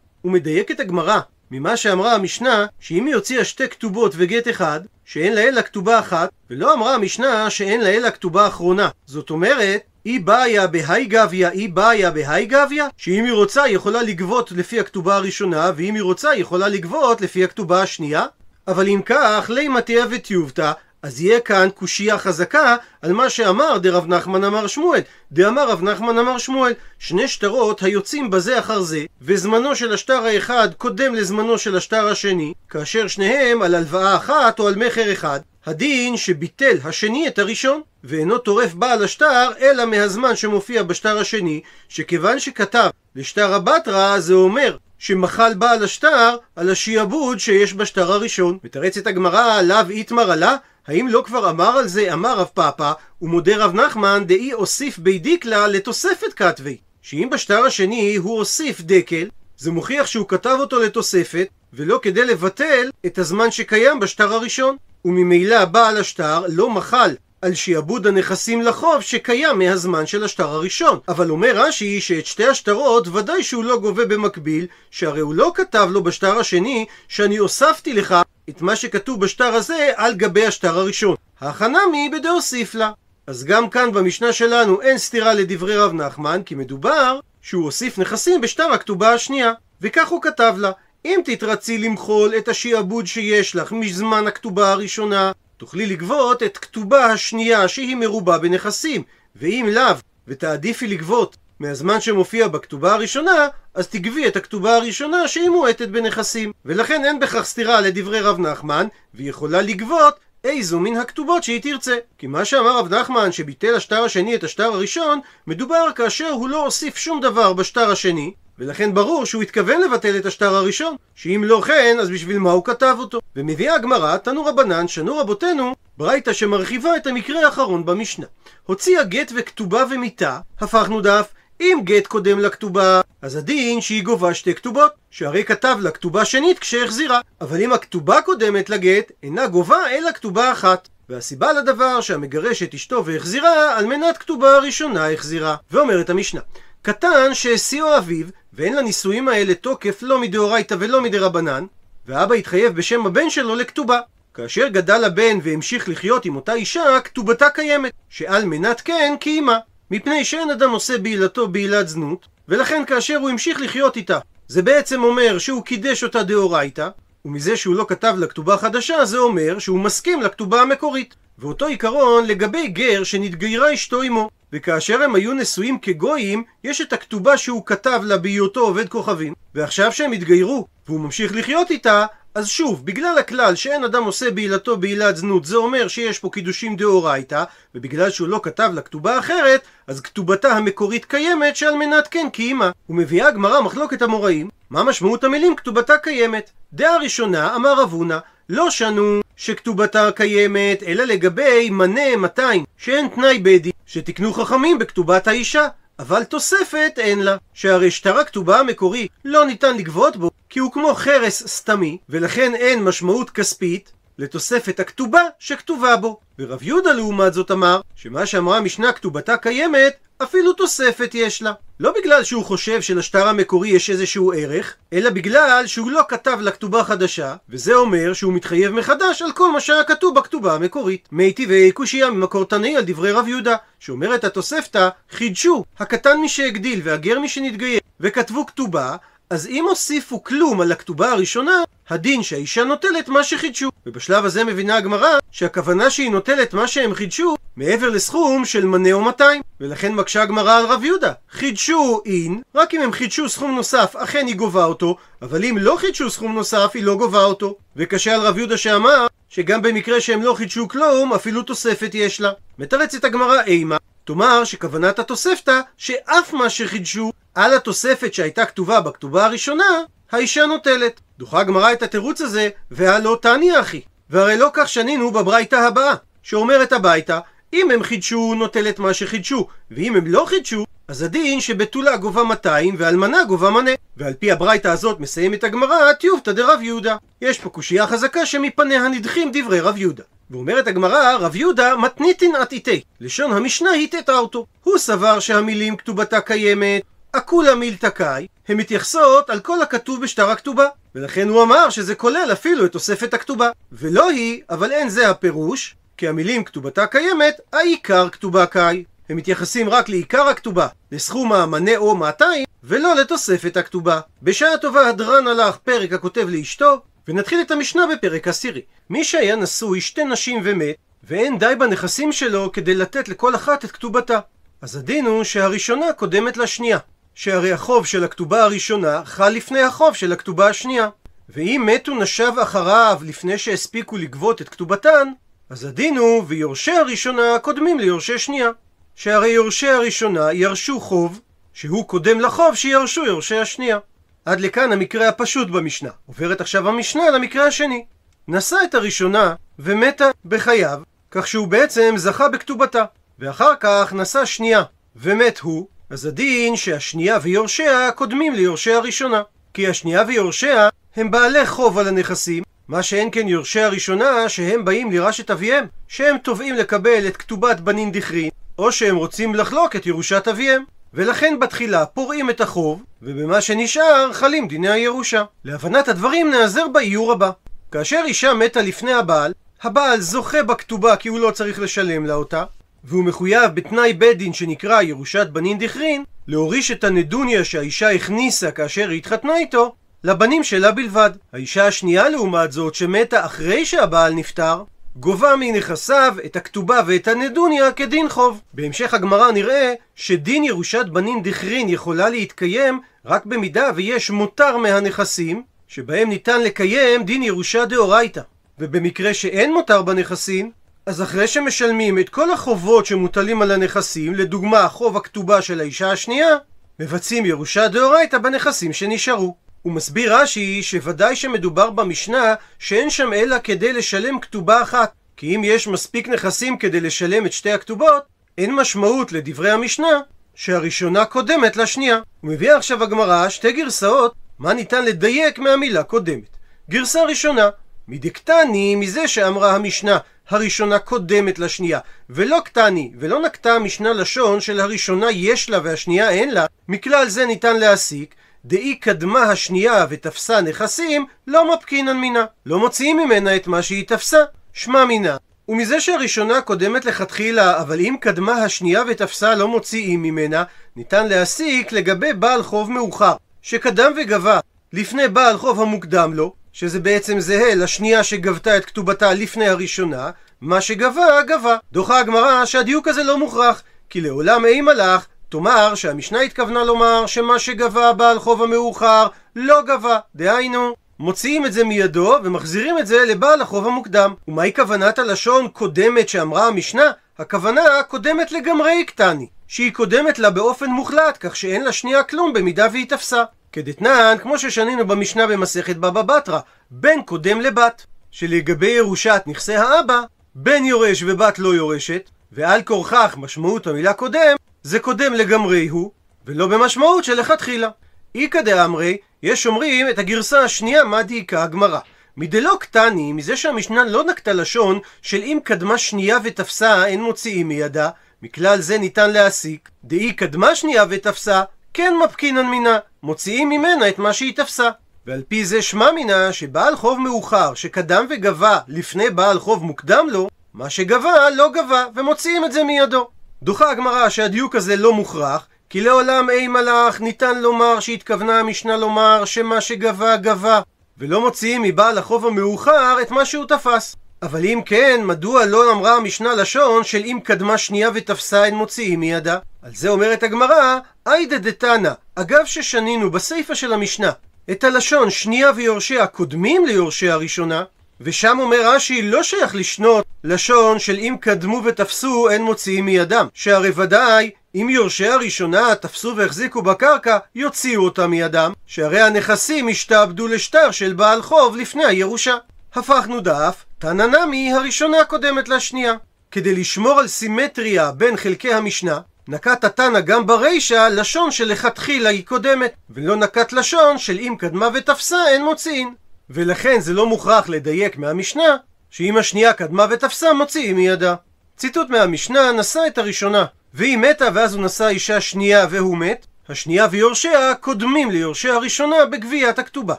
את 0.71 0.81
הגמרא 0.81 1.21
ממה 1.51 1.77
שאמרה 1.77 2.15
המשנה, 2.15 2.67
שאם 2.81 3.07
היא 3.07 3.15
הוציאה 3.15 3.45
שתי 3.45 3.69
כתובות 3.69 4.13
וגט 4.17 4.49
אחד, 4.49 4.81
שאין 5.05 5.35
לה 5.35 5.41
אלא 5.41 5.63
כתובה 5.63 5.99
אחת, 5.99 6.31
ולא 6.51 6.75
אמרה 6.75 6.95
המשנה 6.95 7.51
שאין 7.51 7.81
לה 7.81 7.89
אלא 7.89 8.11
כתובה 8.11 8.47
אחרונה. 8.47 8.89
זאת 9.07 9.31
אומרת, 9.31 9.81
אי 10.07 10.19
באיה 10.19 10.67
בהאי 10.67 11.05
גביה, 11.05 11.51
אי 11.51 11.69
באיה 11.69 12.11
בהאי 12.11 12.47
גביה, 12.47 12.87
שאם 12.97 13.25
היא 13.25 13.33
רוצה 13.33 13.63
היא 13.63 13.77
יכולה 13.77 14.03
לגבות 14.03 14.53
לפי 14.53 14.81
הכתובה 14.81 15.17
הראשונה, 15.17 15.71
ואם 15.77 15.95
היא 15.95 16.03
רוצה 16.03 16.31
היא 16.31 16.41
יכולה 16.41 16.69
לגבות 16.69 17.21
לפי 17.21 17.45
הכתובה 17.45 17.83
השנייה. 17.83 18.27
אבל 18.69 18.89
אם 18.89 19.01
כך, 19.07 19.51
לימה 19.55 19.81
תהיה 19.81 20.07
וטיובתא, 20.11 20.73
אז 21.05 21.21
יהיה 21.21 21.41
כאן 21.41 21.69
קושייה 21.75 22.19
חזקה 22.19 22.77
על 23.03 23.13
מה 23.13 23.31
שאמר 23.31 23.79
דרב 23.79 24.07
נחמן 24.07 24.45
אמר 24.45 24.67
שמואל. 24.67 25.01
דאמר 25.33 25.69
רב 25.69 25.83
נחמן 25.83 26.19
אמר 26.19 26.39
שמואל, 26.39 26.73
שני 26.99 27.29
שטרות 27.29 27.83
היוצאים 27.83 28.31
בזה 28.31 28.59
אחר 28.59 28.81
זה, 28.81 29.05
וזמנו 29.23 29.77
של 29.77 29.93
השטר 29.93 30.25
האחד 30.25 30.69
קודם 30.79 31.15
לזמנו 31.15 31.59
של 31.59 31.77
השטר 31.77 32.09
השני, 32.09 32.53
כאשר 32.71 33.07
שניהם 33.07 33.63
על 33.63 33.75
הלוואה 33.75 34.17
אחת 34.17 34.59
או 34.59 34.69
על 34.69 34.75
מכר 34.75 35.13
אחד. 35.13 35.41
הדין 35.67 36.17
שביטל 36.17 36.77
השני 36.85 37.29
את 37.29 37.39
הראשון, 37.39 37.81
ואינו 38.05 38.39
טורף 38.39 38.75
בעל 38.75 39.05
השטר, 39.05 39.51
אלא 39.61 39.85
מהזמן 39.85 40.37
שמופיע 40.37 40.83
בשטר 40.83 41.19
השני, 41.19 41.61
שכיוון 41.89 42.41
שכתב 42.41 42.91
לשטר 43.17 43.55
הבטרה, 43.55 44.21
זה 44.21 44.35
אומר 44.35 44.77
שמחל 44.99 45.55
בעל 45.55 45.85
השטר 45.85 46.37
על 46.57 46.71
השיעבוד 46.71 47.41
שיש 47.41 47.75
בשטר 47.75 48.13
הראשון. 48.13 48.59
מתרצת 48.65 49.07
הגמרא, 49.07 49.63
לאו 49.63 49.91
איתמר 49.91 50.31
עלה, 50.31 50.57
האם 50.87 51.09
לא 51.09 51.23
כבר 51.27 51.51
אמר 51.51 51.69
על 51.69 51.89
זה 51.89 52.13
אמר 52.13 52.39
רב 52.39 52.49
פאפא, 52.55 52.93
ומודה 53.23 53.57
רב 53.57 53.75
נחמן 53.75 54.25
דאי 54.27 54.53
הוסיף 54.53 54.99
בי 54.99 55.19
דיקלה 55.19 55.67
לתוספת 55.67 56.33
כתבי. 56.37 56.77
שאם 57.03 57.29
בשטר 57.33 57.65
השני 57.65 58.17
הוא 58.17 58.39
הוסיף 58.39 58.81
דקל, 58.81 59.29
זה 59.59 59.71
מוכיח 59.71 60.07
שהוא 60.07 60.29
כתב 60.29 60.57
אותו 60.61 60.81
לתוספת, 60.81 61.49
ולא 61.73 61.99
כדי 62.03 62.25
לבטל 62.25 62.91
את 63.07 63.19
הזמן 63.19 63.51
שקיים 63.51 64.01
בשטר 64.01 64.33
הראשון. 64.33 64.77
וממילא 65.05 65.65
בעל 65.65 65.97
השטר 65.97 66.45
לא 66.49 66.71
מחל 66.71 67.15
על 67.43 67.55
שיעבוד 67.55 68.07
הנכסים 68.07 68.63
לחוב 68.63 69.01
שקיים 69.01 69.59
מהזמן 69.59 70.07
של 70.07 70.25
השטר 70.25 70.49
הראשון. 70.49 70.99
אבל 71.09 71.31
אומר 71.31 71.53
רש"י 71.55 72.01
שאת 72.01 72.27
שתי 72.27 72.47
השטרות 72.47 73.09
ודאי 73.09 73.43
שהוא 73.43 73.65
לא 73.65 73.77
גובה 73.77 74.05
במקביל, 74.05 74.67
שהרי 74.91 75.21
הוא 75.21 75.35
לא 75.35 75.53
כתב 75.55 75.89
לו 75.91 76.03
בשטר 76.03 76.39
השני 76.39 76.87
שאני 77.09 77.37
הוספתי 77.37 77.93
לך 77.93 78.15
את 78.51 78.63
מה 78.63 78.77
שכתוב 78.77 79.21
בשטר 79.21 79.55
הזה 79.55 79.93
על 79.97 80.15
גבי 80.15 80.47
השטר 80.47 80.79
הראשון. 80.79 81.17
החנמי 81.41 82.11
בדאוסיף 82.13 82.75
לה. 82.75 82.91
אז 83.27 83.45
גם 83.45 83.71
כאן 83.71 83.93
במשנה 83.93 84.33
שלנו 84.33 84.81
אין 84.81 84.99
סתירה 84.99 85.35
לדברי 85.35 85.77
רב 85.77 85.93
נחמן, 85.93 86.43
כי 86.47 86.55
מדובר 86.55 87.21
שהוא 87.43 87.65
הוסיף 87.65 87.99
נכסים 87.99 88.41
בשטר 88.41 88.73
הכתובה 88.73 89.13
השנייה. 89.13 89.53
וכך 89.81 90.09
הוא 90.09 90.23
כתב 90.23 90.55
לה, 90.59 90.71
אם 91.05 91.21
תתרצי 91.25 91.79
למחול 91.79 92.35
את 92.39 92.49
השיעבוד 92.49 93.07
שיש 93.07 93.57
לך 93.57 93.73
מזמן 93.73 94.27
הכתובה 94.27 94.73
הראשונה, 94.73 95.33
תוכלי 95.57 95.87
לגבות 95.87 96.43
את 96.43 96.59
כתובה 96.59 97.07
השנייה 97.07 97.69
שהיא 97.69 97.97
מרובה 97.97 98.39
בנכסים, 98.39 99.03
ואם 99.37 99.69
לאו, 99.73 99.95
ותעדיפי 100.29 100.87
לגבות 100.87 101.37
מהזמן 101.61 102.01
שמופיע 102.01 102.49
בכתובה 102.49 102.95
הראשונה, 102.95 103.49
אז 103.75 103.89
תגבי 103.89 104.29
את 104.29 104.37
הכתובה 104.37 104.77
הראשונה 104.77 105.29
שהיא 105.29 105.49
מועטת 105.49 105.89
בנכסים. 105.89 106.53
ולכן 106.65 107.05
אין 107.05 107.21
בכך 107.21 107.43
סתירה 107.45 107.81
לדברי 107.81 108.21
רב 108.21 108.39
נחמן, 108.39 108.87
והיא 109.15 109.31
יכולה 109.31 109.63
לגבות 109.63 110.15
איזו 110.45 110.81
מן 110.81 110.97
הכתובות 110.97 111.45
שהיא 111.45 111.63
תרצה. 111.63 111.97
כי 112.19 112.27
מה 112.27 112.45
שאמר 112.45 112.79
רב 112.79 112.95
נחמן 112.95 113.33
שביטל 113.33 113.75
השטר 113.75 114.05
השני 114.05 114.35
את 114.35 114.45
השטר 114.45 114.73
הראשון, 114.73 115.21
מדובר 115.47 115.93
כאשר 115.95 116.31
הוא 116.31 116.49
לא 116.49 116.65
הוסיף 116.65 116.97
שום 116.97 117.21
דבר 117.21 117.53
בשטר 117.53 117.91
השני, 117.91 118.35
ולכן 118.59 118.95
ברור 118.95 119.25
שהוא 119.27 119.43
התכוון 119.43 119.81
לבטל 119.81 120.17
את 120.17 120.27
השטר 120.27 120.55
הראשון, 120.55 120.97
שאם 121.15 121.43
לא 121.45 121.63
כן, 121.67 121.97
אז 122.01 122.11
בשביל 122.11 122.39
מה 122.39 122.51
הוא 122.51 122.65
כתב 122.65 122.97
אותו? 122.99 123.21
ומביאה 123.37 123.75
הגמרא, 123.75 124.17
תנו 124.17 124.45
רבנן, 124.45 124.89
שנו 124.89 125.17
רבותינו, 125.17 125.75
ברייתא 125.99 126.33
שמרחיבה 126.33 126.97
את 126.97 127.07
המקרה 127.07 127.45
האחרון 127.45 127.85
במשנה. 127.85 128.27
הוציאה 128.67 129.05
גט 129.05 129.33
וכתובה 129.37 129.85
ומיתה, 129.91 130.39
הפכנו 130.61 131.01
דף, 131.01 131.29
אם 131.65 131.81
גט 131.85 132.07
קודם 132.07 132.39
לכתובה, 132.39 133.01
אז 133.23 133.37
הדין 133.37 133.81
שהיא 133.81 134.05
גובה 134.05 134.35
שתי 134.35 134.55
כתובות, 134.55 134.93
שהרי 135.11 135.45
כתב 135.45 135.77
לה 135.81 135.91
כתובה 135.91 136.25
שנית 136.25 136.59
כשהחזירה. 136.59 137.21
אבל 137.41 137.63
אם 137.63 137.73
הכתובה 137.73 138.23
קודמת 138.23 138.71
לגט, 138.71 139.13
אינה 139.23 139.47
גובה 139.47 139.91
אלא 139.91 140.13
כתובה 140.13 140.53
אחת. 140.53 140.89
והסיבה 141.09 141.53
לדבר 141.53 142.01
שהמגרש 142.01 142.63
את 142.63 142.75
אשתו 142.75 143.05
והחזירה, 143.05 143.79
על 143.79 143.87
מנת 143.87 144.17
כתובה 144.19 144.57
הראשונה 144.57 145.11
החזירה. 145.11 145.57
ואומרת 145.71 146.11
המשנה, 146.11 146.41
קטן 146.83 147.35
שהשיאו 147.35 147.97
אביו, 147.99 148.27
ואין 148.53 148.77
לנישואים 148.77 149.29
האלה 149.29 149.55
תוקף 149.55 149.99
לא 150.03 150.21
מדאורייתא 150.21 150.77
ולא 150.79 151.01
מדרבנן, 151.01 151.67
ואבא 152.07 152.35
התחייב 152.35 152.77
בשם 152.77 153.07
הבן 153.07 153.31
שלו 153.31 153.55
לכתובה. 153.55 154.01
כאשר 154.35 154.69
גדל 154.69 155.05
הבן 155.05 155.39
והמשיך 155.43 155.89
לחיות 155.89 156.25
עם 156.25 156.37
אותה 156.37 156.55
אישה, 156.55 157.01
כתובתה 157.05 157.51
קיימת, 157.51 157.93
שעל 158.09 158.45
מנת 158.45 158.81
כן 158.81 159.15
קיימה. 159.21 159.59
מפני 159.91 160.25
שאין 160.25 160.51
אדם 160.51 160.71
עושה 160.71 160.99
בעילתו 160.99 161.49
בעילת 161.49 161.89
זנות, 161.89 162.27
ולכן 162.49 162.83
כאשר 162.87 163.17
הוא 163.17 163.31
המשיך 163.31 163.61
לחיות 163.61 163.97
איתה, 163.97 164.19
זה 164.49 164.63
בעצם 164.63 165.03
אומר 165.03 165.39
שהוא 165.39 165.65
קידש 165.65 166.05
אותה 166.05 166.23
דאורייתא, 166.23 166.89
ומזה 167.25 167.57
שהוא 167.57 167.75
לא 167.75 167.87
כתב 167.89 168.15
לה 168.19 168.27
כתובה 168.27 168.57
חדשה, 168.57 169.05
זה 169.05 169.19
אומר 169.19 169.59
שהוא 169.59 169.81
מסכים 169.81 170.23
לכתובה 170.23 170.63
המקורית. 170.63 171.15
ואותו 171.39 171.67
עיקרון 171.67 172.27
לגבי 172.27 172.69
גר 172.69 173.05
שנתגיירה 173.05 173.75
אשתו 173.75 174.03
עמו. 174.03 174.31
וכאשר 174.53 175.03
הם 175.03 175.15
היו 175.15 175.35
נשואים 175.35 175.79
כגויים, 175.79 176.45
יש 176.65 176.81
את 176.81 176.93
הכתובה 176.93 177.37
שהוא 177.37 177.67
כתב 177.67 178.01
לה 178.05 178.19
בהיותו 178.19 178.61
עובד 178.61 178.89
כוכבים, 178.89 179.35
ועכשיו 179.55 179.93
שהם 179.93 180.13
התגיירו, 180.13 180.67
והוא 180.87 181.01
ממשיך 181.01 181.33
לחיות 181.35 181.71
איתה, 181.71 182.07
אז 182.35 182.49
שוב, 182.49 182.87
בגלל 182.87 183.19
הכלל 183.19 183.55
שאין 183.55 183.85
אדם 183.85 184.05
עושה 184.05 184.31
בעילתו 184.31 184.77
בעילת 184.77 185.17
זנות, 185.17 185.45
זה 185.45 185.57
אומר 185.57 185.89
שיש 185.89 186.19
פה 186.19 186.31
קידושים 186.33 186.77
דאורייתא, 186.77 187.45
ובגלל 187.75 188.11
שהוא 188.11 188.29
לא 188.29 188.41
כתב 188.43 188.71
לה 188.75 188.83
כתובה 188.83 189.19
אחרת, 189.19 189.61
אז 189.87 190.01
כתובתה 190.01 190.53
המקורית 190.53 191.05
קיימת, 191.05 191.57
שעל 191.57 191.75
מנת 191.75 192.09
כן 192.09 192.29
קיימה. 192.33 192.71
ומביאה 192.89 193.29
הגמרא 193.29 193.61
מחלוקת 193.61 194.03
המוראים, 194.03 194.49
מה 194.71 194.85
משמעות 194.85 195.25
המילים 195.25 195.57
כתובתה 195.57 195.99
קיימת? 195.99 196.51
דעה 196.73 196.97
ראשונה, 196.97 197.57
אמר 197.57 197.81
רב 197.81 197.93
הונא, 197.93 198.19
לא 198.49 198.71
שנו 198.71 199.21
שכתובתה 199.37 200.11
קיימת, 200.13 200.83
אלא 200.83 201.05
לגבי 201.05 201.71
מנה 201.71 202.17
200, 202.17 202.65
שאין 202.77 203.09
תנאי 203.09 203.39
בדי, 203.39 203.71
שתקנו 203.87 204.33
חכמים 204.33 204.79
בכתובת 204.79 205.29
האישה. 205.29 205.69
אבל 205.99 206.25
תוספת 206.25 206.93
אין 206.97 207.23
לה, 207.23 207.37
שהרי 207.55 207.91
שטר 207.91 208.19
הכתובה 208.19 208.61
המקורי 208.61 209.09
לא 209.25 209.45
ניתן 209.45 209.77
לגבות 209.77 210.17
בו, 210.17 210.31
כי 210.55 210.61
הוא 210.61 210.73
כמו 210.73 210.95
חרס 210.95 211.47
סתמי, 211.47 211.99
ולכן 212.09 212.55
אין 212.55 212.85
משמעות 212.85 213.31
כספית 213.31 213.93
לתוספת 214.19 214.81
הכתובה 214.81 215.21
שכתובה 215.39 215.97
בו. 215.97 216.21
ורב 216.39 216.63
יהודה 216.63 216.93
לעומת 216.93 217.35
זאת 217.35 217.51
אמר, 217.51 217.81
שמה 217.95 218.27
שאמרה 218.27 218.57
המשנה 218.59 218.93
כתובתה 218.93 219.37
קיימת, 219.37 219.97
אפילו 220.23 220.53
תוספת 220.53 221.11
יש 221.15 221.43
לה. 221.43 221.53
לא 221.81 221.93
בגלל 222.01 222.25
שהוא 222.25 222.45
חושב 222.45 222.83
שלשטר 222.83 223.29
המקורי 223.29 223.69
יש 223.69 223.91
איזשהו 223.91 224.33
ערך, 224.37 224.75
אלא 224.93 225.11
בגלל 225.11 225.63
שהוא 225.67 225.91
לא 225.91 226.03
כתב 226.09 226.39
לכתובה 226.41 226.85
חדשה, 226.85 227.35
וזה 227.49 227.75
אומר 227.75 228.13
שהוא 228.13 228.33
מתחייב 228.33 228.73
מחדש 228.73 229.23
על 229.23 229.33
כל 229.33 229.53
מה 229.53 229.61
שהיה 229.61 229.85
כתוב 229.85 230.15
בכתובה 230.15 230.55
המקורית. 230.55 231.09
מי 231.13 231.33
טבעי 231.33 231.73
קושייה 231.73 232.11
ממקור 232.11 232.45
תנאי 232.45 232.77
על 232.77 232.85
דברי 232.87 233.13
רב 233.13 233.29
יהודה, 233.29 233.57
שאומרת 233.79 234.25
התוספתא, 234.25 234.89
חידשו, 235.11 235.65
הקטן 235.79 236.19
משהגדיל 236.19 236.81
והגר 236.85 237.19
משנתגייר, 237.19 237.81
וכתבו 238.01 238.47
כתובה, 238.47 238.97
אז 239.31 239.47
אם 239.47 239.65
הוסיפו 239.69 240.25
כלום 240.25 240.61
על 240.61 240.73
הכתובה 240.73 241.13
הראשונה, 241.13 241.63
הדין 241.89 242.23
שהאישה 242.23 242.65
נוטלת 242.65 243.09
מה 243.09 243.25
שחידשו. 243.25 243.71
ובשלב 243.87 244.25
הזה 244.25 244.45
מבינה 244.45 244.77
הגמרא 244.77 245.19
שהכוונה 245.31 245.91
שהיא 245.91 246.11
נוטלת 246.11 246.55
מה 246.55 246.69
שהם 246.69 246.95
חידשו 246.95 247.37
מעבר 247.57 247.91
לסכום 247.91 248.45
של 248.45 248.65
מנה 248.65 248.93
או 248.93 249.01
200. 249.01 249.43
ולכן 249.61 249.95
מקשה 249.95 250.23
הגמרא 250.23 250.59
על 250.59 250.67
רב 250.67 250.85
יהודה. 250.85 251.13
חידשו 251.31 252.01
אין, 252.07 252.43
רק 252.55 252.75
אם 252.75 252.81
הם 252.81 252.93
חידשו 252.93 253.29
סכום 253.29 253.55
נוסף 253.55 253.97
אכן 253.97 254.27
היא 254.27 254.37
גובה 254.37 254.65
אותו, 254.65 254.97
אבל 255.23 255.45
אם 255.45 255.59
לא 255.61 255.77
חידשו 255.77 256.11
סכום 256.11 256.35
נוסף 256.35 256.71
היא 256.75 256.85
לא 256.85 256.95
גובה 256.95 257.25
אותו. 257.25 257.57
וקשה 257.77 258.15
על 258.15 258.21
רב 258.21 258.39
יהודה 258.39 258.57
שאמר 258.57 259.07
שגם 259.29 259.63
במקרה 259.63 260.01
שהם 260.01 260.23
לא 260.23 260.35
חידשו 260.35 260.69
כלום, 260.69 261.13
אפילו 261.13 261.43
תוספת 261.43 261.91
יש 261.95 262.21
לה. 262.21 262.33
מתרצת 262.59 263.05
הגמרא 263.05 263.43
אימה, 263.43 263.77
תאמר 264.05 264.45
שכוונת 264.45 264.99
התוספתא 264.99 265.61
שאף 265.77 266.33
מה 266.33 266.51
שחידשו 266.51 267.13
על 267.35 267.55
התוספת 267.55 268.15
שהייתה 268.15 268.45
כתובה 268.45 268.81
בכתובה 268.81 269.25
הראשונה, 269.25 269.65
האישה 270.13 270.47
נוטלת. 270.47 271.01
דוחה 271.19 271.41
הגמרא 271.41 271.73
את 271.73 271.83
התירוץ 271.83 272.21
הזה, 272.21 272.49
והלא 272.71 273.19
תעני 273.23 273.61
אחי. 273.61 273.81
והרי 274.11 274.37
לא 274.39 274.49
כך 274.53 274.69
שנינו 274.69 275.11
בברייתא 275.11 275.57
הבאה, 275.57 275.95
שאומרת 276.23 276.73
הביתה, 276.73 277.21
אם 277.53 277.71
הם 277.71 277.83
חידשו, 277.83 278.35
נוטלת 278.35 278.79
מה 278.79 278.95
שחידשו, 278.95 279.47
ואם 279.71 279.97
הם 279.97 280.07
לא 280.07 280.25
חידשו, 280.29 280.65
אז 280.89 281.03
הדין 281.03 281.41
שבתולה 281.41 281.97
גובה 281.97 282.25
200 282.25 282.75
ואלמנה 282.79 283.25
גובה 283.25 283.51
מנה. 283.51 283.71
ועל 283.97 284.13
פי 284.13 284.33
הברייתא 284.33 284.69
הזאת 284.69 285.01
מסיימת 285.01 285.45
הגמרא, 285.45 285.93
טיובתא 285.93 286.33
דרב 286.33 286.63
יהודה. 286.63 286.97
יש 287.23 287.39
פה 287.39 287.51
קושייה 287.51 287.87
חזקה 287.87 288.27
שמפניה 288.27 288.89
נדחים 288.89 289.31
דברי 289.33 289.61
רב 289.61 289.77
יהודה. 289.77 290.03
ואומרת 290.31 290.67
הגמרא, 290.67 291.17
רב 291.17 291.37
יהודה 291.37 291.77
מתניתין 291.77 292.37
עתיתי. 292.37 292.81
לשון 293.01 293.33
המשנה 293.33 293.71
הטעתה 293.75 294.19
אותו. 294.19 294.47
הוא 294.63 294.79
סבר 294.79 295.21
שהמילים 295.21 295.77
כתובתה 295.77 296.21
קיימת, 296.21 296.83
אקולה 297.13 297.55
מילתא 297.55 297.89
קאי, 297.89 298.27
הן 298.49 298.57
מתייחסות 298.57 299.31
על 299.31 299.41
כל 299.41 299.63
הכתוב 299.63 300.03
בשטר 300.03 300.31
הכתובה. 300.31 300.67
ולכן 300.95 301.29
הוא 301.29 301.43
אמר 301.43 301.71
שזה 301.71 301.95
כולל 301.95 302.29
אפילו 302.33 302.65
את 302.65 302.73
תוספת 302.73 303.15
הכתובה. 303.15 303.51
ולא 303.73 304.11
היא, 304.11 304.43
אבל 304.51 304.73
אין 304.73 304.89
זה 304.89 305.11
הפירוש, 305.11 305.75
כי 305.97 306.09
המילים 306.09 306.45
כתובתה 306.45 306.87
קיימת, 306.87 307.41
העיקר 307.53 308.09
כתובה 308.09 308.47
קאי. 308.47 308.85
הם 309.09 309.17
מתייחסים 309.17 309.69
רק 309.69 309.89
לעיקר 309.89 310.23
הכתובה, 310.23 310.67
לסכום 310.93 311.33
המנה 311.33 311.77
או 311.77 311.97
200, 311.97 312.45
ולא 312.65 312.95
לתוספת 312.95 313.57
הכתובה. 313.57 314.01
בשעה 314.23 314.59
טובה 314.59 314.89
הדרן 314.89 315.27
הלך 315.27 315.57
פרק 315.57 315.93
הכותב 315.93 316.27
לאשתו, 316.29 316.81
ונתחיל 317.09 317.41
את 317.41 317.51
המשנה 317.51 317.83
בפרק 317.93 318.29
עשירי. 318.29 318.63
מי 318.91 319.05
שהיה 319.05 319.37
נשוי 319.37 319.81
שתי 319.81 320.05
נשים 320.05 320.41
ומת, 320.45 320.77
ואין 321.05 321.39
די 321.39 321.55
בנכסים 321.59 322.13
שלו 322.13 322.53
כדי 322.53 322.75
לתת 322.75 323.09
לכל 323.09 323.35
אחת 323.35 323.65
את 323.65 323.71
כתובתה. 323.71 324.19
אז 324.63 324.77
הדין 324.77 325.07
הוא 325.07 325.25
שהראשונה 325.25 325.93
קודמת 325.93 326.37
לשנייה. 326.37 326.79
שהרי 327.15 327.53
החוב 327.53 327.87
של 327.87 328.05
הכתובה 328.05 328.43
הראשונה 328.43 329.05
חל 329.05 329.29
לפני 329.29 329.61
החוב 329.63 329.95
של 329.95 330.13
הכתובה 330.13 330.49
השנייה. 330.49 330.89
ואם 331.29 331.69
מתו 331.75 331.95
נשיו 331.95 332.43
אחריו 332.43 333.01
לפני 333.05 333.39
שהספיקו 333.39 333.97
לגבות 333.97 334.43
את 334.43 334.49
כתובתן, 334.49 335.09
אז 335.51 335.65
הדין 335.65 335.97
הוא 335.97 336.25
ויורשי 336.27 336.71
הראשונה 336.71 337.39
קודמים 337.43 337.79
ליורשי 337.79 338.19
שנייה. 338.19 338.51
שהרי 338.95 339.29
יורשי 339.29 339.69
הראשונה 339.69 340.33
ירשו 340.33 340.81
חוב, 340.81 341.21
שהוא 341.53 341.89
קודם 341.89 342.21
לחוב 342.21 342.55
שירשו 342.55 343.05
יורשי 343.05 343.37
השנייה. 343.37 343.79
עד 344.25 344.41
לכאן 344.41 344.73
המקרה 344.73 345.09
הפשוט 345.09 345.49
במשנה. 345.49 345.91
עוברת 346.07 346.41
עכשיו 346.41 346.69
המשנה 346.69 347.11
למקרה 347.11 347.47
השני. 347.47 347.85
נשא 348.29 348.57
את 348.65 348.75
הראשונה 348.75 349.35
ומתה 349.59 350.11
בחייו, 350.25 350.83
כך 351.11 351.27
שהוא 351.27 351.49
בעצם 351.49 351.95
זכה 351.97 352.29
בכתובתה. 352.29 352.85
ואחר 353.19 353.53
כך 353.61 353.93
נשא 353.93 354.25
שנייה 354.25 354.63
ומת 354.97 355.39
הוא, 355.39 355.69
אז 355.91 356.07
הדין 356.07 356.57
שהשנייה 356.57 357.19
ויורשיה 357.23 357.91
קודמים 357.93 358.35
ליורשי 358.35 358.73
הראשונה. 358.73 359.23
כי 359.55 359.69
השנייה 359.69 360.03
ויורשיה 360.07 360.69
הם 360.97 361.11
בעלי 361.11 361.47
חוב 361.47 361.79
על 361.79 361.89
הנכסים, 361.89 362.43
מה 362.69 362.83
שאין 362.83 363.09
כן 363.13 363.29
יורשי 363.29 363.61
הראשונה 363.61 364.29
שהם 364.29 364.65
באים 364.65 364.91
לירשת 364.91 365.31
אביהם, 365.31 365.67
שהם 365.89 366.19
תובעים 366.19 366.55
לקבל 366.55 367.09
את 367.09 367.17
כתובת 367.17 367.61
בנין 367.61 367.93
דכרין, 367.93 368.31
או 368.59 368.73
שהם 368.73 368.97
רוצים 368.97 369.35
לחלוק 369.35 369.77
את 369.77 369.87
ירושת 369.87 370.29
אביהם. 370.29 370.65
ולכן 370.95 371.37
בתחילה 371.41 371.87
פורעים 371.87 372.31
את 372.31 372.41
החוב, 372.41 372.83
ובמה 373.03 373.41
שנשאר 373.41 374.13
חלים 374.13 374.49
דיני 374.49 374.71
הירושה. 374.71 375.25
להבנת 375.45 375.89
הדברים 375.89 376.31
נעזר 376.31 376.69
באיור 376.69 377.13
הבא. 377.13 377.31
כאשר 377.73 378.03
אישה 378.05 378.35
מתה 378.35 378.63
לפני 378.63 378.93
הבעל, 378.93 379.33
הבעל 379.63 380.01
זוכה 380.01 380.43
בכתובה 380.43 380.97
כי 380.97 381.09
הוא 381.09 381.21
לא 381.21 381.31
צריך 381.31 381.61
לשלם 381.61 382.07
לה 382.07 382.15
אותה, 382.15 382.45
והוא 382.85 383.05
מחויב 383.05 383.51
בתנאי 383.55 383.93
בית 383.93 384.19
דין 384.19 384.33
שנקרא 384.33 384.83
ירושת 384.83 385.27
בנין 385.33 385.59
דכרין, 385.59 386.05
להוריש 386.27 386.71
את 386.71 386.85
הנדוניה 386.85 387.45
שהאישה 387.45 387.91
הכניסה 387.91 388.51
כאשר 388.51 388.89
היא 388.89 388.99
התחתנה 388.99 389.37
איתו, 389.37 389.75
לבנים 390.05 390.45
שלה 390.45 390.73
בלבד. 390.73 391.11
האישה 391.33 391.67
השנייה 391.67 392.09
לעומת 392.09 392.53
זאת, 392.53 392.75
שמתה 392.75 393.27
אחרי 393.27 393.67
שהבעל 393.67 394.15
נפטר, 394.15 394.63
גובה 394.97 395.35
מנכסיו 395.41 396.15
את 396.25 396.37
הכתובה 396.37 396.81
ואת 396.87 397.09
הנדוניה 397.09 397.73
כדין 397.73 398.09
חוב. 398.09 398.41
בהמשך 398.53 398.95
הגמרא 398.95 399.31
נראה 399.31 399.75
שדין 399.95 400.45
ירושת 400.45 400.87
בנין 400.87 401.23
דכרין 401.23 401.69
יכולה 401.69 402.09
להתקיים 402.09 402.81
רק 403.05 403.27
במידה 403.27 403.71
ויש 403.75 404.11
מותר 404.11 404.57
מהנכסים, 404.57 405.43
שבהם 405.69 406.09
ניתן 406.09 406.41
לקיים 406.41 407.05
דין 407.05 407.23
ירושה 407.23 407.65
דאורייתא. 407.65 408.21
ובמקרה 408.59 409.15
שאין 409.15 409.53
מותר 409.53 409.83
בנכסים, 409.83 410.51
אז 410.87 411.03
אחרי 411.03 411.27
שמשלמים 411.27 411.99
את 411.99 412.09
כל 412.09 412.31
החובות 412.31 412.87
שמוטלים 412.87 413.43
על 413.43 413.51
הנכסים, 413.51 414.15
לדוגמה 414.15 414.69
חוב 414.69 414.97
הכתובה 414.97 415.43
של 415.43 415.61
האישה 415.61 415.91
השנייה, 415.91 416.37
מבצעים 416.81 417.27
ירושה 417.27 417.69
דאורייתא 417.69 418.19
בנכסים 418.19 418.73
שנשארו. 418.73 419.44
הוא 419.65 419.73
מסביר 419.73 420.17
רש"י 420.17 420.63
שוודאי 420.63 421.17
שמדובר 421.17 421.71
במשנה 421.71 422.35
שאין 422.59 422.91
שם 422.91 423.13
אלא 423.13 423.37
כדי 423.45 423.73
לשלם 423.73 424.21
כתובה 424.21 424.63
אחת. 424.63 424.93
כי 425.17 425.37
אם 425.37 425.45
יש 425.45 425.69
מספיק 425.69 426.09
נכסים 426.09 426.59
כדי 426.59 426.81
לשלם 426.81 427.27
את 427.27 427.33
שתי 427.33 427.53
הכתובות, 427.53 428.03
אין 428.39 428.55
משמעות 428.55 429.13
לדברי 429.13 429.51
המשנה 429.51 430.01
שהראשונה 430.35 431.05
קודמת 431.05 431.57
לשנייה. 431.57 431.99
הוא 432.21 432.31
מביא 432.31 432.53
עכשיו 432.53 432.83
הגמרא 432.83 433.29
שתי 433.29 433.53
גרסאות 433.53 434.15
מה 434.39 434.55
ניתן 434.55 434.85
לדייק 434.85 435.39
מהמילה 435.39 435.83
קודמת. 435.83 436.37
גרסה 436.71 437.03
ראשונה, 437.03 437.49
מדקטני 437.89 438.75
מזה 438.75 439.09
שאמרה 439.09 439.55
המשנה 439.55 439.99
הראשונה 440.29 440.79
קודמת 440.79 441.39
לשנייה, 441.39 441.81
ולא 442.11 442.41
קטני, 442.45 442.93
ולא 442.99 443.23
נקטה 443.23 443.53
המשנה 443.53 443.93
לשון 443.93 444.41
של 444.41 444.61
הראשונה 444.61 445.11
יש 445.11 445.51
לה 445.51 445.59
והשנייה 445.63 446.11
אין 446.11 446.31
לה, 446.31 446.47
מכלל 446.69 447.09
זה 447.09 447.27
ניתן 447.27 447.57
להסיק 447.57 448.15
דאי 448.45 448.75
קדמה 448.75 449.23
השנייה 449.23 449.87
ותפסה 449.89 450.41
נכסים, 450.41 451.07
לא 451.27 451.55
מפקינן 451.55 451.97
מינה. 451.97 452.25
לא 452.47 452.59
מוציאים 452.59 452.97
ממנה 452.97 453.37
את 453.37 453.47
מה 453.47 453.63
שהיא 453.63 453.89
תפסה. 453.89 454.25
שמע 454.53 454.85
מינה. 454.85 455.17
ומזה 455.49 455.81
שהראשונה 455.81 456.41
קודמת 456.41 456.85
לכתחילה, 456.85 457.61
אבל 457.61 457.81
אם 457.81 457.97
קדמה 458.01 458.33
השנייה 458.33 458.83
ותפסה 458.89 459.35
לא 459.35 459.49
מוציאים 459.49 460.03
ממנה, 460.03 460.45
ניתן 460.77 461.09
להסיק 461.09 461.73
לגבי 461.73 462.13
בעל 462.13 462.43
חוב 462.43 462.71
מאוחר, 462.71 463.15
שקדם 463.43 463.93
וגבה 463.97 464.41
לפני 464.73 465.09
בעל 465.09 465.37
חוב 465.37 465.61
המוקדם 465.61 466.15
לו, 466.15 466.33
שזה 466.53 466.81
בעצם 466.81 467.21
זהה 467.21 467.55
לשנייה 467.55 468.05
שגבתה 468.05 468.57
את 468.57 468.65
כתובתה 468.65 469.15
לפני 469.15 469.49
הראשונה, 469.49 470.11
מה 470.41 470.61
שגבה, 470.61 471.23
גבה. 471.27 471.57
דוחה 471.73 471.99
הגמרא 471.99 472.45
שהדיוק 472.45 472.89
הזה 472.89 473.03
לא 473.03 473.19
מוכרח, 473.19 473.63
כי 473.91 474.01
לעולם 474.01 474.45
אימה 474.45 474.75
לך 474.75 475.07
תאמר 475.35 475.75
שהמשנה 475.75 476.21
התכוונה 476.21 476.65
לומר 476.65 477.07
שמה 477.07 477.39
שגבה 477.39 477.93
בעל 477.93 478.19
חוב 478.19 478.43
המאוחר 478.43 479.07
לא 479.37 479.63
גבה. 479.63 479.99
דהיינו, 480.15 480.75
מוציאים 480.99 481.47
את 481.47 481.53
זה 481.53 481.65
מידו 481.65 482.17
ומחזירים 482.25 482.79
את 482.79 482.87
זה 482.87 483.05
לבעל 483.05 483.41
החוב 483.41 483.67
המוקדם. 483.67 484.15
ומהי 484.29 484.53
כוונת 484.55 484.99
הלשון 484.99 485.49
קודמת 485.49 486.09
שאמרה 486.09 486.47
המשנה? 486.47 486.91
הכוונה 487.19 487.63
קודמת 487.89 488.33
לגמרי 488.33 488.85
קטני, 488.85 489.27
שהיא 489.49 489.73
קודמת 489.73 490.19
לה 490.19 490.31
באופן 490.31 490.67
מוחלט, 490.67 491.17
כך 491.21 491.37
שאין 491.37 491.65
לה 491.65 491.73
שנייה 491.73 492.03
כלום 492.03 492.33
במידה 492.33 492.67
והיא 492.73 492.89
תפסה. 492.89 493.25
כדתנן, 493.53 494.17
כמו 494.23 494.39
ששנינו 494.39 494.87
במשנה 494.87 495.27
במסכת 495.27 495.77
בבא 495.77 496.03
בתרא, 496.03 496.41
בן 496.71 497.03
קודם 497.03 497.41
לבת, 497.41 497.87
שלגבי 498.11 498.71
ירושת 498.71 499.23
נכסי 499.27 499.57
האבא, 499.57 500.01
בן 500.35 500.65
יורש 500.65 501.03
ובת 501.07 501.39
לא 501.39 501.55
יורשת, 501.55 502.11
ועל 502.33 502.63
כורכך 502.63 503.15
משמעות 503.19 503.67
המילה 503.67 503.93
קודם, 503.93 504.37
זה 504.65 504.79
קודם 504.79 505.15
לגמרי 505.15 505.69
הוא, 505.69 505.91
ולא 506.27 506.47
במשמעות 506.47 507.05
שלכתחילה. 507.05 507.69
איכא 508.15 508.41
דאמרי, 508.41 508.97
יש 509.23 509.47
אומרים 509.47 509.89
את 509.91 509.99
הגרסה 509.99 510.41
השנייה 510.41 510.85
מה 510.85 511.03
דייקה 511.03 511.43
הגמרא. 511.43 511.79
מדלא 512.17 512.57
קטני, 512.61 513.13
מזה 513.13 513.37
שהמשנה 513.37 513.85
לא 513.85 514.05
נקטה 514.05 514.33
לשון 514.33 514.79
של 515.03 515.23
אם 515.23 515.39
קדמה 515.45 515.79
שנייה 515.79 516.19
ותפסה 516.25 516.87
אין 516.87 517.03
מוציאים 517.03 517.49
מידה, 517.49 517.91
מכלל 518.23 518.61
זה 518.61 518.79
ניתן 518.79 519.11
להסיק, 519.11 519.69
דאי 519.85 520.13
קדמה 520.13 520.55
שנייה 520.55 520.85
ותפסה, 520.89 521.43
כן 521.75 521.95
מפקינן 522.05 522.47
מינה, 522.47 522.79
מוציאים 523.03 523.49
ממנה 523.49 523.89
את 523.89 523.99
מה 523.99 524.13
שהיא 524.13 524.37
תפסה. 524.37 524.71
ועל 525.07 525.23
פי 525.29 525.45
זה 525.45 525.63
שמע 525.63 525.93
מינה 525.93 526.33
שבעל 526.33 526.77
חוב 526.77 527.01
מאוחר 527.01 527.55
שקדם 527.55 528.07
וגבה 528.11 528.59
לפני 528.69 529.11
בעל 529.11 529.39
חוב 529.39 529.65
מוקדם 529.65 530.07
לו, 530.11 530.29
מה 530.55 530.71
שגבה 530.71 531.31
לא 531.31 531.53
גבה, 531.53 531.85
ומוציאים 531.95 532.45
את 532.45 532.53
זה 532.53 532.65
מידו. 532.65 533.14
דוחה 533.45 533.71
הגמרא 533.71 534.09
שהדיוק 534.09 534.55
הזה 534.55 534.77
לא 534.77 534.93
מוכרח, 534.93 535.47
כי 535.71 535.81
לעולם 535.81 536.31
אי 536.31 536.49
מלאך 536.49 537.01
ניתן 537.01 537.39
לומר 537.39 537.81
שהתכוונה 537.81 538.41
המשנה 538.41 538.77
לומר 538.77 539.25
שמה 539.25 539.61
שגבה 539.61 540.17
גבה, 540.17 540.61
ולא 540.99 541.21
מוציאים 541.21 541.63
מבעל 541.63 541.99
החוב 541.99 542.27
המאוחר 542.27 542.97
את 543.03 543.11
מה 543.11 543.25
שהוא 543.25 543.45
תפס. 543.45 543.97
אבל 544.23 544.45
אם 544.45 544.61
כן, 544.67 545.01
מדוע 545.05 545.45
לא 545.45 545.73
אמרה 545.73 545.97
המשנה 545.97 546.35
לשון 546.35 546.85
של 546.85 547.03
אם 547.05 547.19
קדמה 547.25 547.59
שנייה 547.59 547.91
ותפסה 547.95 548.45
אין 548.45 548.55
מוציאים 548.55 549.01
מידה? 549.01 549.39
על 549.63 549.71
זה 549.75 549.89
אומרת 549.89 550.23
הגמרא, 550.23 550.79
איידה 551.07 551.39
דתנא, 551.39 551.93
אגב 552.15 552.45
ששנינו 552.45 553.11
בסיפא 553.11 553.55
של 553.55 553.73
המשנה, 553.73 554.11
את 554.51 554.65
הלשון 554.65 555.11
שנייה 555.11 555.51
ויורשיה 555.57 556.07
קודמים 556.07 556.67
ליורשי 556.67 557.11
הראשונה, 557.11 557.65
ושם 558.05 558.39
אומר 558.41 558.75
רש"י 558.75 559.03
לא 559.03 559.23
שייך 559.23 559.55
לשנות 559.55 560.05
לשון 560.25 560.79
של 560.79 560.99
אם 560.99 561.17
קדמו 561.21 561.63
ותפסו 561.65 562.31
אין 562.31 562.43
מוציאים 562.43 562.85
מידם, 562.85 563.27
שהרי 563.35 563.71
ודאי 563.75 564.31
אם 564.55 564.69
יורשי 564.71 565.09
הראשונה 565.09 565.75
תפסו 565.75 566.17
והחזיקו 566.17 566.63
בקרקע, 566.63 567.19
יוציאו 567.35 567.85
אותה 567.85 568.07
מידם, 568.07 568.53
שהרי 568.67 569.01
הנכסים 569.01 569.69
השתעבדו 569.69 570.29
לשטר 570.29 570.71
של 570.71 570.93
בעל 570.93 571.23
חוב 571.23 571.57
לפני 571.57 571.85
הירושה. 571.85 572.37
הפכנו 572.75 573.21
דף, 573.21 573.65
תנא 573.79 574.07
נמי 574.07 574.53
הראשונה 574.53 575.05
קודמת 575.05 575.49
לשנייה. 575.49 575.95
כדי 576.31 576.55
לשמור 576.55 577.01
על 577.01 577.09
סימטריה 577.09 577.93
בין 577.93 578.17
חלקי 578.17 578.55
המשנה, 578.55 578.99
נקט 579.29 579.65
התנא 579.65 580.01
גם 580.01 580.27
ברישא 580.27 580.89
לשון 580.93 581.31
שלכתחילה 581.31 582.11
היא 582.11 582.27
קודמת, 582.27 582.73
ולא 582.91 583.17
נקט 583.17 583.53
לשון 583.53 583.99
של 583.99 584.19
אם 584.19 584.35
קדמה 584.39 584.69
ותפסה 584.75 585.29
אין 585.29 585.45
מוציאין. 585.45 585.95
ולכן 586.31 586.81
זה 586.81 586.93
לא 586.93 587.07
מוכרח 587.07 587.49
לדייק 587.49 587.99
מהמשנה, 587.99 588.57
שאם 588.91 589.17
השנייה 589.17 589.53
קדמה 589.53 589.87
ותפסה 589.91 590.33
מוציאים 590.33 590.77
מידה. 590.77 591.15
ציטוט 591.57 591.91
מהמשנה 591.91 592.53
נשא 592.53 592.81
את 592.87 592.99
הראשונה, 592.99 593.45
והיא 593.75 593.99
מתה 593.99 594.29
ואז 594.35 594.55
הוא 594.55 594.65
נשא 594.65 594.89
אישה 594.89 595.21
שנייה 595.21 595.67
והוא 595.71 595.97
מת, 595.97 596.27
השנייה 596.49 596.87
ויורשיה 596.91 597.55
קודמים 597.55 598.11
ליורשי 598.11 598.51
הראשונה 598.51 598.97
בגביית 599.07 599.59
הכתובה. 599.59 599.95